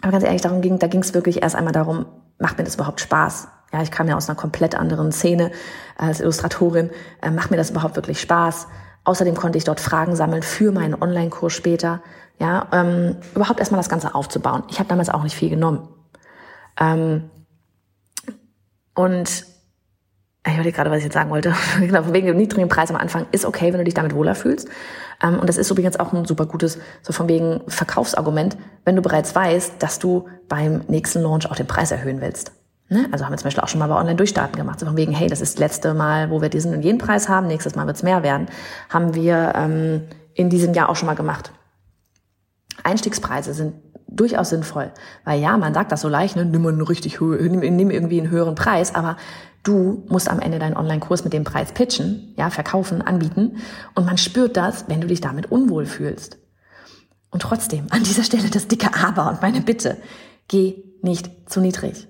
aber 0.00 0.12
ganz 0.12 0.24
ehrlich, 0.24 0.42
darum 0.42 0.60
ging, 0.60 0.78
da 0.78 0.86
ging 0.86 1.00
es 1.00 1.12
wirklich 1.12 1.42
erst 1.42 1.56
einmal 1.56 1.72
darum, 1.72 2.06
macht 2.38 2.56
mir 2.56 2.64
das 2.64 2.76
überhaupt 2.76 3.00
Spaß? 3.00 3.48
Ja, 3.72 3.82
ich 3.82 3.90
kam 3.90 4.08
ja 4.08 4.16
aus 4.16 4.28
einer 4.28 4.38
komplett 4.38 4.76
anderen 4.76 5.10
Szene 5.10 5.50
als 5.96 6.20
Illustratorin. 6.20 6.90
Äh, 7.20 7.32
macht 7.32 7.50
mir 7.50 7.56
das 7.56 7.70
überhaupt 7.70 7.96
wirklich 7.96 8.20
Spaß? 8.20 8.68
Außerdem 9.02 9.34
konnte 9.34 9.58
ich 9.58 9.64
dort 9.64 9.80
Fragen 9.80 10.14
sammeln 10.14 10.42
für 10.42 10.70
meinen 10.70 10.94
Online-Kurs 10.94 11.52
später. 11.52 12.00
Ja, 12.38 12.68
ähm, 12.72 13.16
überhaupt 13.34 13.58
erstmal 13.58 13.80
das 13.80 13.88
Ganze 13.88 14.14
aufzubauen. 14.14 14.62
Ich 14.68 14.78
habe 14.78 14.88
damals 14.88 15.10
auch 15.10 15.24
nicht 15.24 15.34
viel 15.34 15.50
genommen. 15.50 15.88
Ähm, 16.80 17.30
und 18.94 19.46
ich 20.46 20.54
überlege 20.54 20.76
gerade, 20.76 20.90
was 20.90 20.98
ich 20.98 21.04
jetzt 21.04 21.14
sagen 21.14 21.30
wollte. 21.30 21.54
genau, 21.80 22.12
wegen 22.12 22.26
dem 22.26 22.36
niedrigen 22.36 22.68
Preis 22.68 22.90
am 22.90 22.96
Anfang 22.96 23.26
ist 23.32 23.44
okay, 23.44 23.72
wenn 23.72 23.78
du 23.78 23.84
dich 23.84 23.94
damit 23.94 24.14
wohler 24.14 24.34
fühlst. 24.34 24.68
Ähm, 25.22 25.38
und 25.38 25.48
das 25.48 25.56
ist 25.56 25.70
übrigens 25.70 25.98
auch 25.98 26.12
ein 26.12 26.24
super 26.24 26.46
gutes, 26.46 26.78
so 27.02 27.12
von 27.12 27.28
wegen 27.28 27.60
Verkaufsargument, 27.68 28.56
wenn 28.84 28.96
du 28.96 29.02
bereits 29.02 29.34
weißt, 29.34 29.74
dass 29.82 29.98
du 29.98 30.28
beim 30.48 30.82
nächsten 30.88 31.22
Launch 31.22 31.50
auch 31.50 31.56
den 31.56 31.66
Preis 31.66 31.90
erhöhen 31.90 32.20
willst. 32.20 32.52
Ne? 32.88 33.06
Also 33.12 33.24
haben 33.24 33.32
wir 33.32 33.36
zum 33.36 33.44
Beispiel 33.44 33.62
auch 33.62 33.68
schon 33.68 33.80
mal 33.80 33.88
bei 33.88 33.96
Online-Durchstarten 33.96 34.56
gemacht. 34.56 34.80
So 34.80 34.86
von 34.86 34.96
wegen, 34.96 35.12
hey, 35.12 35.28
das 35.28 35.40
ist 35.40 35.54
das 35.54 35.60
letzte 35.60 35.92
Mal, 35.92 36.30
wo 36.30 36.40
wir 36.40 36.48
diesen 36.48 36.72
und 36.72 36.82
jenen 36.82 36.98
Preis 36.98 37.28
haben, 37.28 37.46
nächstes 37.46 37.74
Mal 37.74 37.86
wird 37.86 37.96
es 37.96 38.02
mehr 38.02 38.22
werden. 38.22 38.46
Haben 38.88 39.14
wir 39.14 39.52
ähm, 39.54 40.02
in 40.34 40.48
diesem 40.48 40.72
Jahr 40.72 40.88
auch 40.88 40.96
schon 40.96 41.06
mal 41.06 41.14
gemacht. 41.14 41.52
Einstiegspreise 42.84 43.52
sind 43.52 43.74
durchaus 44.08 44.50
sinnvoll. 44.50 44.90
Weil 45.24 45.40
ja, 45.40 45.56
man 45.56 45.74
sagt 45.74 45.92
das 45.92 46.00
so 46.00 46.08
leicht, 46.08 46.36
ne, 46.36 46.44
nimm, 46.44 46.66
einen 46.66 46.82
richtig, 46.82 47.20
nimm, 47.20 47.60
nimm 47.60 47.90
irgendwie 47.90 48.20
einen 48.20 48.30
höheren 48.30 48.54
Preis, 48.54 48.94
aber 48.94 49.16
Du 49.64 50.04
musst 50.08 50.30
am 50.30 50.40
Ende 50.40 50.58
deinen 50.58 50.76
Online-Kurs 50.76 51.24
mit 51.24 51.32
dem 51.32 51.44
Preis 51.44 51.72
pitchen, 51.72 52.32
ja, 52.38 52.48
verkaufen, 52.48 53.02
anbieten. 53.02 53.58
Und 53.94 54.06
man 54.06 54.16
spürt 54.16 54.56
das, 54.56 54.84
wenn 54.88 55.00
du 55.00 55.08
dich 55.08 55.20
damit 55.20 55.50
unwohl 55.52 55.84
fühlst. 55.84 56.38
Und 57.30 57.42
trotzdem, 57.42 57.86
an 57.90 58.02
dieser 58.02 58.24
Stelle 58.24 58.48
das 58.48 58.68
dicke 58.68 58.94
Aber 58.94 59.28
und 59.28 59.42
meine 59.42 59.60
Bitte, 59.60 59.98
geh 60.46 60.84
nicht 61.02 61.50
zu 61.50 61.60
niedrig. 61.60 62.08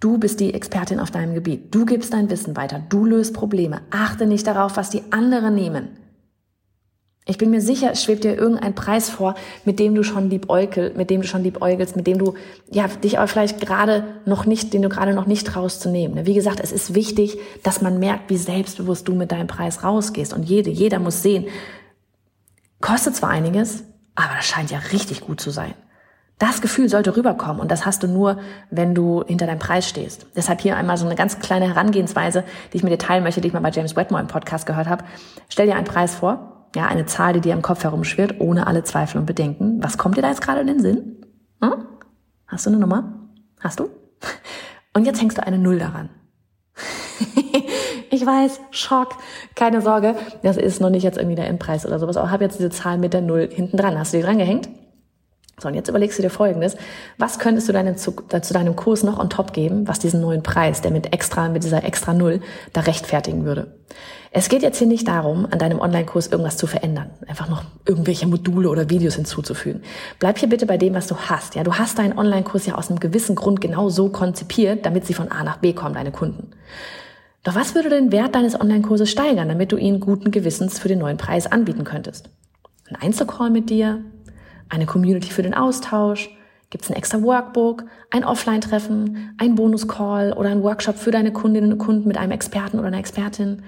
Du 0.00 0.18
bist 0.18 0.40
die 0.40 0.52
Expertin 0.52 1.00
auf 1.00 1.10
deinem 1.10 1.34
Gebiet. 1.34 1.74
Du 1.74 1.86
gibst 1.86 2.12
dein 2.12 2.28
Wissen 2.28 2.56
weiter. 2.56 2.82
Du 2.88 3.04
löst 3.04 3.34
Probleme. 3.34 3.82
Achte 3.90 4.26
nicht 4.26 4.46
darauf, 4.46 4.76
was 4.76 4.90
die 4.90 5.04
anderen 5.12 5.54
nehmen. 5.54 5.96
Ich 7.28 7.38
bin 7.38 7.50
mir 7.50 7.60
sicher, 7.60 7.90
es 7.90 8.04
schwebt 8.04 8.22
dir 8.22 8.36
irgendein 8.36 8.76
Preis 8.76 9.10
vor, 9.10 9.34
mit 9.64 9.80
dem 9.80 9.96
du 9.96 10.04
schon 10.04 10.30
liebäugel, 10.30 10.92
mit 10.96 11.10
dem 11.10 11.22
du 11.22 11.26
schon 11.26 11.42
liebäugelst, 11.42 11.96
mit 11.96 12.06
dem 12.06 12.18
du, 12.18 12.34
ja, 12.70 12.86
dich 12.86 13.18
aber 13.18 13.26
vielleicht 13.26 13.60
gerade 13.60 14.04
noch 14.24 14.46
nicht, 14.46 14.72
den 14.72 14.82
du 14.82 14.88
gerade 14.88 15.12
noch 15.12 15.26
nicht 15.26 15.44
traust 15.44 15.80
zu 15.80 15.90
nehmen. 15.90 16.24
Wie 16.24 16.34
gesagt, 16.34 16.60
es 16.60 16.70
ist 16.70 16.94
wichtig, 16.94 17.36
dass 17.64 17.82
man 17.82 17.98
merkt, 17.98 18.30
wie 18.30 18.36
selbstbewusst 18.36 19.08
du 19.08 19.14
mit 19.14 19.32
deinem 19.32 19.48
Preis 19.48 19.82
rausgehst. 19.82 20.32
Und 20.32 20.44
jede, 20.44 20.70
jeder 20.70 21.00
muss 21.00 21.22
sehen, 21.22 21.46
kostet 22.80 23.16
zwar 23.16 23.30
einiges, 23.30 23.82
aber 24.14 24.34
das 24.36 24.46
scheint 24.46 24.70
ja 24.70 24.78
richtig 24.92 25.22
gut 25.22 25.40
zu 25.40 25.50
sein. 25.50 25.74
Das 26.38 26.60
Gefühl 26.60 26.88
sollte 26.88 27.16
rüberkommen 27.16 27.60
und 27.60 27.72
das 27.72 27.86
hast 27.86 28.04
du 28.04 28.06
nur, 28.06 28.38
wenn 28.70 28.94
du 28.94 29.24
hinter 29.24 29.46
deinem 29.46 29.58
Preis 29.58 29.88
stehst. 29.88 30.26
Deshalb 30.36 30.60
hier 30.60 30.76
einmal 30.76 30.96
so 30.96 31.06
eine 31.06 31.16
ganz 31.16 31.40
kleine 31.40 31.66
Herangehensweise, 31.66 32.44
die 32.72 32.76
ich 32.76 32.82
mit 32.84 32.92
dir 32.92 32.98
teilen 32.98 33.24
möchte, 33.24 33.40
die 33.40 33.48
ich 33.48 33.54
mal 33.54 33.60
bei 33.60 33.70
James 33.70 33.96
Wetmore 33.96 34.22
im 34.22 34.28
Podcast 34.28 34.66
gehört 34.66 34.86
habe. 34.86 35.02
Stell 35.48 35.66
dir 35.66 35.74
einen 35.74 35.86
Preis 35.86 36.14
vor, 36.14 36.55
ja, 36.76 36.86
eine 36.86 37.06
Zahl, 37.06 37.32
die 37.32 37.40
dir 37.40 37.54
im 37.54 37.62
Kopf 37.62 37.82
herumschwirrt, 37.84 38.38
ohne 38.38 38.66
alle 38.66 38.84
Zweifel 38.84 39.18
und 39.18 39.24
Bedenken. 39.24 39.82
Was 39.82 39.96
kommt 39.96 40.18
dir 40.18 40.22
da 40.22 40.28
jetzt 40.28 40.42
gerade 40.42 40.60
in 40.60 40.66
den 40.66 40.80
Sinn? 40.80 41.24
Hm? 41.62 41.86
Hast 42.46 42.66
du 42.66 42.70
eine 42.70 42.78
Nummer? 42.78 43.30
Hast 43.60 43.80
du? 43.80 43.88
Und 44.92 45.06
jetzt 45.06 45.22
hängst 45.22 45.38
du 45.38 45.46
eine 45.46 45.58
Null 45.58 45.78
daran. 45.78 46.10
ich 48.10 48.26
weiß, 48.26 48.60
Schock, 48.72 49.16
keine 49.54 49.80
Sorge, 49.80 50.16
das 50.42 50.58
ist 50.58 50.82
noch 50.82 50.90
nicht 50.90 51.02
jetzt 51.02 51.16
irgendwie 51.16 51.36
der 51.36 51.48
Endpreis 51.48 51.86
oder 51.86 51.98
sowas, 51.98 52.18
aber 52.18 52.30
habe 52.30 52.44
jetzt 52.44 52.58
diese 52.58 52.68
Zahl 52.68 52.98
mit 52.98 53.14
der 53.14 53.22
Null 53.22 53.48
hinten 53.50 53.78
dran. 53.78 53.98
Hast 53.98 54.12
du 54.12 54.18
die 54.18 54.22
dran 54.22 54.36
gehängt? 54.36 54.68
So, 55.58 55.68
und 55.68 55.74
jetzt 55.74 55.88
überlegst 55.88 56.18
du 56.18 56.22
dir 56.22 56.28
Folgendes. 56.28 56.76
Was 57.16 57.38
könntest 57.38 57.66
du 57.66 57.72
deinen, 57.72 57.96
zu, 57.96 58.12
zu 58.12 58.52
deinem 58.52 58.76
Kurs 58.76 59.02
noch 59.02 59.18
on 59.18 59.30
top 59.30 59.54
geben, 59.54 59.88
was 59.88 59.98
diesen 59.98 60.20
neuen 60.20 60.42
Preis, 60.42 60.82
der 60.82 60.90
mit 60.90 61.14
extra, 61.14 61.48
mit 61.48 61.64
dieser 61.64 61.82
extra 61.82 62.12
Null, 62.12 62.42
da 62.74 62.82
rechtfertigen 62.82 63.46
würde? 63.46 63.74
Es 64.32 64.50
geht 64.50 64.60
jetzt 64.60 64.76
hier 64.76 64.86
nicht 64.86 65.08
darum, 65.08 65.46
an 65.50 65.58
deinem 65.58 65.80
Online-Kurs 65.80 66.26
irgendwas 66.26 66.58
zu 66.58 66.66
verändern, 66.66 67.08
einfach 67.26 67.48
noch 67.48 67.64
irgendwelche 67.86 68.26
Module 68.26 68.68
oder 68.68 68.90
Videos 68.90 69.14
hinzuzufügen. 69.14 69.80
Bleib 70.18 70.36
hier 70.36 70.50
bitte 70.50 70.66
bei 70.66 70.76
dem, 70.76 70.92
was 70.92 71.06
du 71.06 71.16
hast. 71.16 71.54
Ja, 71.54 71.64
du 71.64 71.72
hast 71.72 71.98
deinen 71.98 72.18
Online-Kurs 72.18 72.66
ja 72.66 72.74
aus 72.74 72.90
einem 72.90 73.00
gewissen 73.00 73.34
Grund 73.34 73.62
genau 73.62 73.88
so 73.88 74.10
konzipiert, 74.10 74.84
damit 74.84 75.06
sie 75.06 75.14
von 75.14 75.32
A 75.32 75.42
nach 75.42 75.56
B 75.56 75.72
kommen, 75.72 75.94
deine 75.94 76.12
Kunden. 76.12 76.50
Doch 77.44 77.54
was 77.54 77.74
würde 77.74 77.88
den 77.88 78.12
Wert 78.12 78.34
deines 78.34 78.60
Online-Kurses 78.60 79.08
steigern, 79.08 79.48
damit 79.48 79.72
du 79.72 79.78
ihn 79.78 80.00
guten 80.00 80.32
Gewissens 80.32 80.78
für 80.78 80.88
den 80.88 80.98
neuen 80.98 81.16
Preis 81.16 81.50
anbieten 81.50 81.84
könntest? 81.84 82.28
Ein 82.90 82.96
Einzelcall 82.96 83.48
mit 83.48 83.70
dir, 83.70 84.04
eine 84.68 84.86
Community 84.86 85.30
für 85.30 85.42
den 85.42 85.54
Austausch, 85.54 86.30
gibt 86.70 86.84
es 86.84 86.90
ein 86.90 86.96
extra 86.96 87.22
Workbook, 87.22 87.84
ein 88.10 88.24
Offline-Treffen, 88.24 89.34
ein 89.38 89.54
Bonus-Call 89.54 90.32
oder 90.32 90.50
ein 90.50 90.62
Workshop 90.62 90.96
für 90.96 91.10
deine 91.10 91.32
Kundinnen 91.32 91.72
und 91.72 91.78
Kunden 91.78 92.08
mit 92.08 92.18
einem 92.18 92.32
Experten 92.32 92.78
oder 92.78 92.88
einer 92.88 92.98
Expertin. 92.98 93.62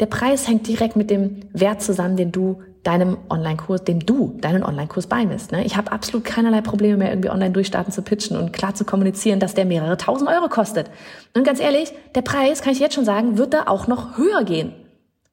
Der 0.00 0.06
Preis 0.06 0.48
hängt 0.48 0.66
direkt 0.66 0.96
mit 0.96 1.10
dem 1.10 1.40
Wert 1.52 1.80
zusammen, 1.80 2.16
den 2.16 2.32
du 2.32 2.62
deinem 2.82 3.16
Online-Kurs, 3.30 3.84
dem 3.84 4.04
du 4.04 4.36
deinen 4.40 4.62
Online-Kurs 4.62 5.06
beimisst. 5.06 5.52
Ne? 5.52 5.64
Ich 5.64 5.76
habe 5.76 5.90
absolut 5.90 6.24
keinerlei 6.24 6.60
Probleme 6.60 6.98
mehr, 6.98 7.10
irgendwie 7.10 7.30
online 7.30 7.52
durchstarten 7.52 7.92
zu 7.92 8.02
pitchen 8.02 8.36
und 8.36 8.52
klar 8.52 8.74
zu 8.74 8.84
kommunizieren, 8.84 9.40
dass 9.40 9.54
der 9.54 9.64
mehrere 9.64 9.96
tausend 9.96 10.28
Euro 10.28 10.48
kostet. 10.48 10.90
Und 11.34 11.44
ganz 11.44 11.60
ehrlich, 11.60 11.92
der 12.14 12.22
Preis, 12.22 12.60
kann 12.60 12.72
ich 12.72 12.80
jetzt 12.80 12.94
schon 12.94 13.06
sagen, 13.06 13.38
wird 13.38 13.54
da 13.54 13.64
auch 13.66 13.86
noch 13.86 14.18
höher 14.18 14.44
gehen. 14.44 14.72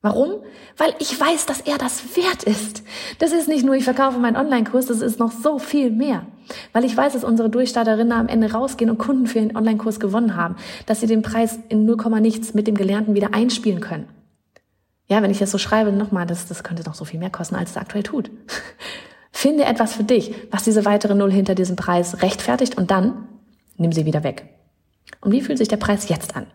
Warum? 0.01 0.41
Weil 0.77 0.95
ich 0.97 1.19
weiß, 1.19 1.45
dass 1.45 1.61
er 1.61 1.77
das 1.77 2.15
wert 2.17 2.43
ist. 2.43 2.83
Das 3.19 3.31
ist 3.31 3.47
nicht 3.47 3.63
nur, 3.63 3.75
ich 3.75 3.83
verkaufe 3.83 4.17
meinen 4.17 4.35
Online-Kurs, 4.35 4.87
das 4.87 5.01
ist 5.01 5.19
noch 5.19 5.31
so 5.31 5.59
viel 5.59 5.91
mehr. 5.91 6.25
Weil 6.73 6.85
ich 6.85 6.97
weiß, 6.97 7.13
dass 7.13 7.23
unsere 7.23 7.51
Durchstarterinnen 7.51 8.11
am 8.11 8.27
Ende 8.27 8.51
rausgehen 8.51 8.89
und 8.89 8.97
Kunden 8.97 9.27
für 9.27 9.39
ihren 9.39 9.55
Online-Kurs 9.55 9.99
gewonnen 9.99 10.35
haben, 10.35 10.55
dass 10.87 11.01
sie 11.01 11.07
den 11.07 11.21
Preis 11.21 11.59
in 11.69 11.85
0, 11.85 12.19
nichts 12.19 12.55
mit 12.55 12.65
dem 12.65 12.75
Gelernten 12.75 13.13
wieder 13.13 13.35
einspielen 13.35 13.79
können. 13.79 14.07
Ja, 15.07 15.21
wenn 15.21 15.29
ich 15.29 15.39
das 15.39 15.51
so 15.51 15.59
schreibe, 15.59 15.91
nochmal, 15.91 16.25
das, 16.25 16.47
das 16.47 16.63
könnte 16.63 16.83
noch 16.83 16.95
so 16.95 17.05
viel 17.05 17.19
mehr 17.19 17.29
kosten, 17.29 17.55
als 17.55 17.71
es 17.71 17.77
aktuell 17.77 18.03
tut. 18.03 18.31
Finde 19.31 19.65
etwas 19.65 19.93
für 19.93 20.03
dich, 20.03 20.33
was 20.49 20.63
diese 20.63 20.83
weitere 20.83 21.13
Null 21.13 21.31
hinter 21.31 21.53
diesem 21.53 21.75
Preis 21.75 22.21
rechtfertigt 22.23 22.75
und 22.75 22.89
dann 22.89 23.27
nimm 23.77 23.91
sie 23.91 24.05
wieder 24.05 24.23
weg. 24.23 24.49
Und 25.21 25.31
wie 25.31 25.41
fühlt 25.41 25.59
sich 25.59 25.67
der 25.67 25.77
Preis 25.77 26.09
jetzt 26.09 26.35
an? 26.35 26.47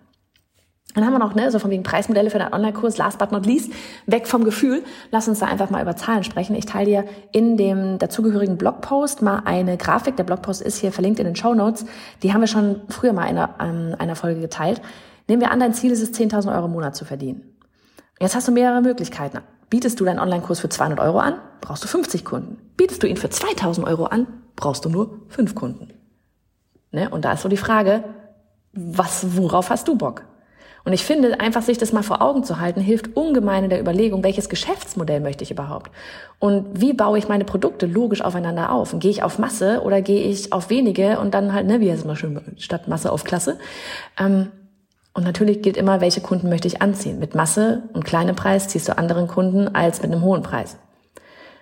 Dann 0.95 1.05
haben 1.05 1.13
wir 1.13 1.19
noch, 1.19 1.35
ne, 1.35 1.51
so 1.51 1.59
von 1.59 1.71
wegen 1.71 1.83
Preismodelle 1.83 2.31
für 2.31 2.39
deinen 2.39 2.55
Online-Kurs, 2.55 2.97
last 2.97 3.19
but 3.19 3.31
not 3.31 3.45
least, 3.45 3.71
weg 4.07 4.27
vom 4.27 4.45
Gefühl. 4.45 4.83
Lass 5.11 5.29
uns 5.29 5.41
da 5.41 5.47
einfach 5.47 5.69
mal 5.69 5.83
über 5.83 5.95
Zahlen 5.95 6.25
sprechen. 6.25 6.57
Ich 6.57 6.65
teile 6.65 6.87
dir 6.87 7.05
in 7.33 7.59
dem 7.59 7.99
dazugehörigen 7.99 8.57
Blogpost 8.57 9.21
mal 9.21 9.43
eine 9.45 9.77
Grafik. 9.77 10.17
Der 10.17 10.25
Blogpost 10.25 10.63
ist 10.63 10.79
hier 10.79 10.93
verlinkt 10.93 11.19
in 11.19 11.27
den 11.27 11.37
Show 11.37 11.53
Notes. 11.53 11.85
Die 12.23 12.33
haben 12.33 12.41
wir 12.41 12.49
schon 12.49 12.81
früher 12.89 13.13
mal 13.13 13.25
in 13.25 13.37
einer, 13.37 13.55
ähm, 13.61 13.95
einer 13.99 14.17
Folge 14.17 14.41
geteilt. 14.41 14.81
Nehmen 15.29 15.43
wir 15.43 15.51
an, 15.51 15.61
dein 15.61 15.75
Ziel 15.75 15.91
ist 15.91 16.03
es, 16.03 16.13
10.000 16.13 16.55
Euro 16.55 16.67
im 16.67 16.73
Monat 16.73 16.97
zu 16.97 17.05
verdienen. 17.05 17.43
Jetzt 18.19 18.35
hast 18.35 18.49
du 18.49 18.53
mehrere 18.53 18.81
Möglichkeiten. 18.81 19.41
Bietest 19.69 20.01
du 20.01 20.05
deinen 20.05 20.21
Online-Kurs 20.21 20.61
für 20.61 20.69
200 20.69 21.01
Euro 21.01 21.19
an, 21.19 21.35
brauchst 21.61 21.85
du 21.85 21.89
50 21.89 22.25
Kunden. 22.25 22.59
Bietest 22.77 23.03
du 23.03 23.07
ihn 23.07 23.17
für 23.17 23.29
2000 23.29 23.87
Euro 23.87 24.05
an, 24.05 24.27
brauchst 24.55 24.85
du 24.85 24.89
nur 24.89 25.21
5 25.29 25.55
Kunden. 25.55 25.93
Ne? 26.93 27.11
Und 27.11 27.25
da 27.25 27.33
ist 27.33 27.43
so 27.43 27.49
die 27.49 27.57
Frage, 27.57 28.05
was, 28.73 29.37
worauf 29.37 29.69
hast 29.69 29.89
du 29.89 29.97
Bock? 29.97 30.23
Und 30.87 30.93
ich 30.93 31.05
finde, 31.05 31.41
einfach 31.41 31.63
sich 31.63 31.79
das 31.79 31.93
mal 31.93 32.05
vor 32.05 32.23
Augen 32.23 32.45
zu 32.45 32.61
halten, 32.61 32.81
hilft 32.81 33.17
ungemein 33.17 33.65
in 33.65 33.71
der 33.71 33.81
Überlegung, 33.81 34.23
welches 34.23 34.49
Geschäftsmodell 34.49 35.19
möchte 35.19 35.43
ich 35.43 35.51
überhaupt? 35.51 35.91
Und 36.39 36.81
wie 36.81 36.93
baue 36.93 37.19
ich 37.19 37.29
meine 37.29 37.45
Produkte 37.45 37.87
logisch 37.87 38.23
aufeinander 38.23 38.71
auf? 38.71 38.93
Und 38.93 39.01
gehe 39.01 39.11
ich 39.11 39.25
auf 39.25 39.41
Masse 39.41 39.83
oder 39.83 40.01
gehe 40.01 40.23
ich 40.23 40.53
auf 40.53 40.71
wenige 40.71 41.19
und 41.19 41.35
dann 41.35 41.53
halt, 41.53 41.67
ne, 41.67 41.81
wie 41.81 41.91
heißt 41.91 42.03
es 42.03 42.07
mal 42.07 42.15
schön, 42.15 42.41
statt 42.59 42.87
Masse 42.87 43.11
auf 43.11 43.25
Klasse? 43.25 43.59
Ähm, 44.17 44.53
und 45.13 45.25
natürlich 45.25 45.61
gilt 45.61 45.77
immer, 45.77 46.01
welche 46.01 46.21
Kunden 46.21 46.49
möchte 46.49 46.69
ich 46.69 46.81
anziehen. 46.81 47.19
Mit 47.19 47.35
Masse 47.35 47.83
und 47.93 48.05
kleinem 48.05 48.37
Preis 48.37 48.69
ziehst 48.69 48.87
du 48.87 48.97
anderen 48.97 49.27
Kunden 49.27 49.75
als 49.75 50.03
mit 50.03 50.13
einem 50.13 50.23
hohen 50.23 50.43
Preis. 50.43 50.77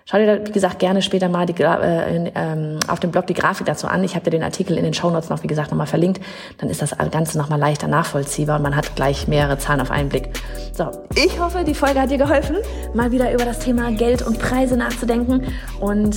Schau 0.07 0.19
dir, 0.19 0.45
wie 0.45 0.51
gesagt, 0.51 0.77
gerne 0.77 1.01
später 1.01 1.29
mal 1.29 1.47
die, 1.47 1.59
äh, 1.63 2.31
ähm, 2.35 2.77
auf 2.87 2.99
dem 2.99 3.09
Blog 3.09 3.25
die 3.25 3.33
Grafik 3.33 3.65
dazu 3.65 3.87
an. 3.87 4.03
Ich 4.03 4.13
habe 4.13 4.23
dir 4.23 4.29
den 4.29 4.43
Artikel 4.43 4.77
in 4.77 4.83
den 4.83 4.93
Shownotes 4.93 5.29
noch, 5.31 5.41
wie 5.41 5.47
gesagt, 5.47 5.71
nochmal 5.71 5.87
verlinkt. 5.87 6.21
Dann 6.59 6.69
ist 6.69 6.83
das 6.83 6.95
Ganze 7.09 7.39
nochmal 7.39 7.57
leichter 7.57 7.87
nachvollziehbar 7.87 8.57
und 8.57 8.61
man 8.61 8.75
hat 8.75 8.95
gleich 8.95 9.27
mehrere 9.27 9.57
Zahlen 9.57 9.81
auf 9.81 9.89
einen 9.89 10.09
Blick. 10.09 10.29
So, 10.73 10.91
ich 11.15 11.39
hoffe, 11.39 11.63
die 11.63 11.73
Folge 11.73 11.99
hat 11.99 12.11
dir 12.11 12.19
geholfen, 12.19 12.57
mal 12.93 13.11
wieder 13.11 13.33
über 13.33 13.45
das 13.45 13.57
Thema 13.57 13.91
Geld 13.93 14.21
und 14.21 14.37
Preise 14.37 14.77
nachzudenken. 14.77 15.47
Und 15.79 16.15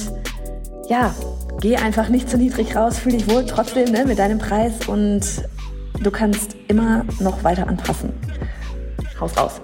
ja, 0.90 1.14
geh 1.62 1.78
einfach 1.78 2.10
nicht 2.10 2.28
zu 2.28 2.36
niedrig 2.36 2.76
raus, 2.76 2.98
fühl 2.98 3.12
dich 3.12 3.26
wohl 3.26 3.46
trotzdem 3.46 3.90
ne, 3.90 4.04
mit 4.04 4.18
deinem 4.18 4.36
Preis 4.36 4.86
und 4.86 5.22
du 5.98 6.10
kannst 6.10 6.56
immer 6.68 7.06
noch 7.20 7.42
weiter 7.42 7.66
anpassen. 7.66 8.12
Haus 9.18 9.34
raus. 9.38 9.62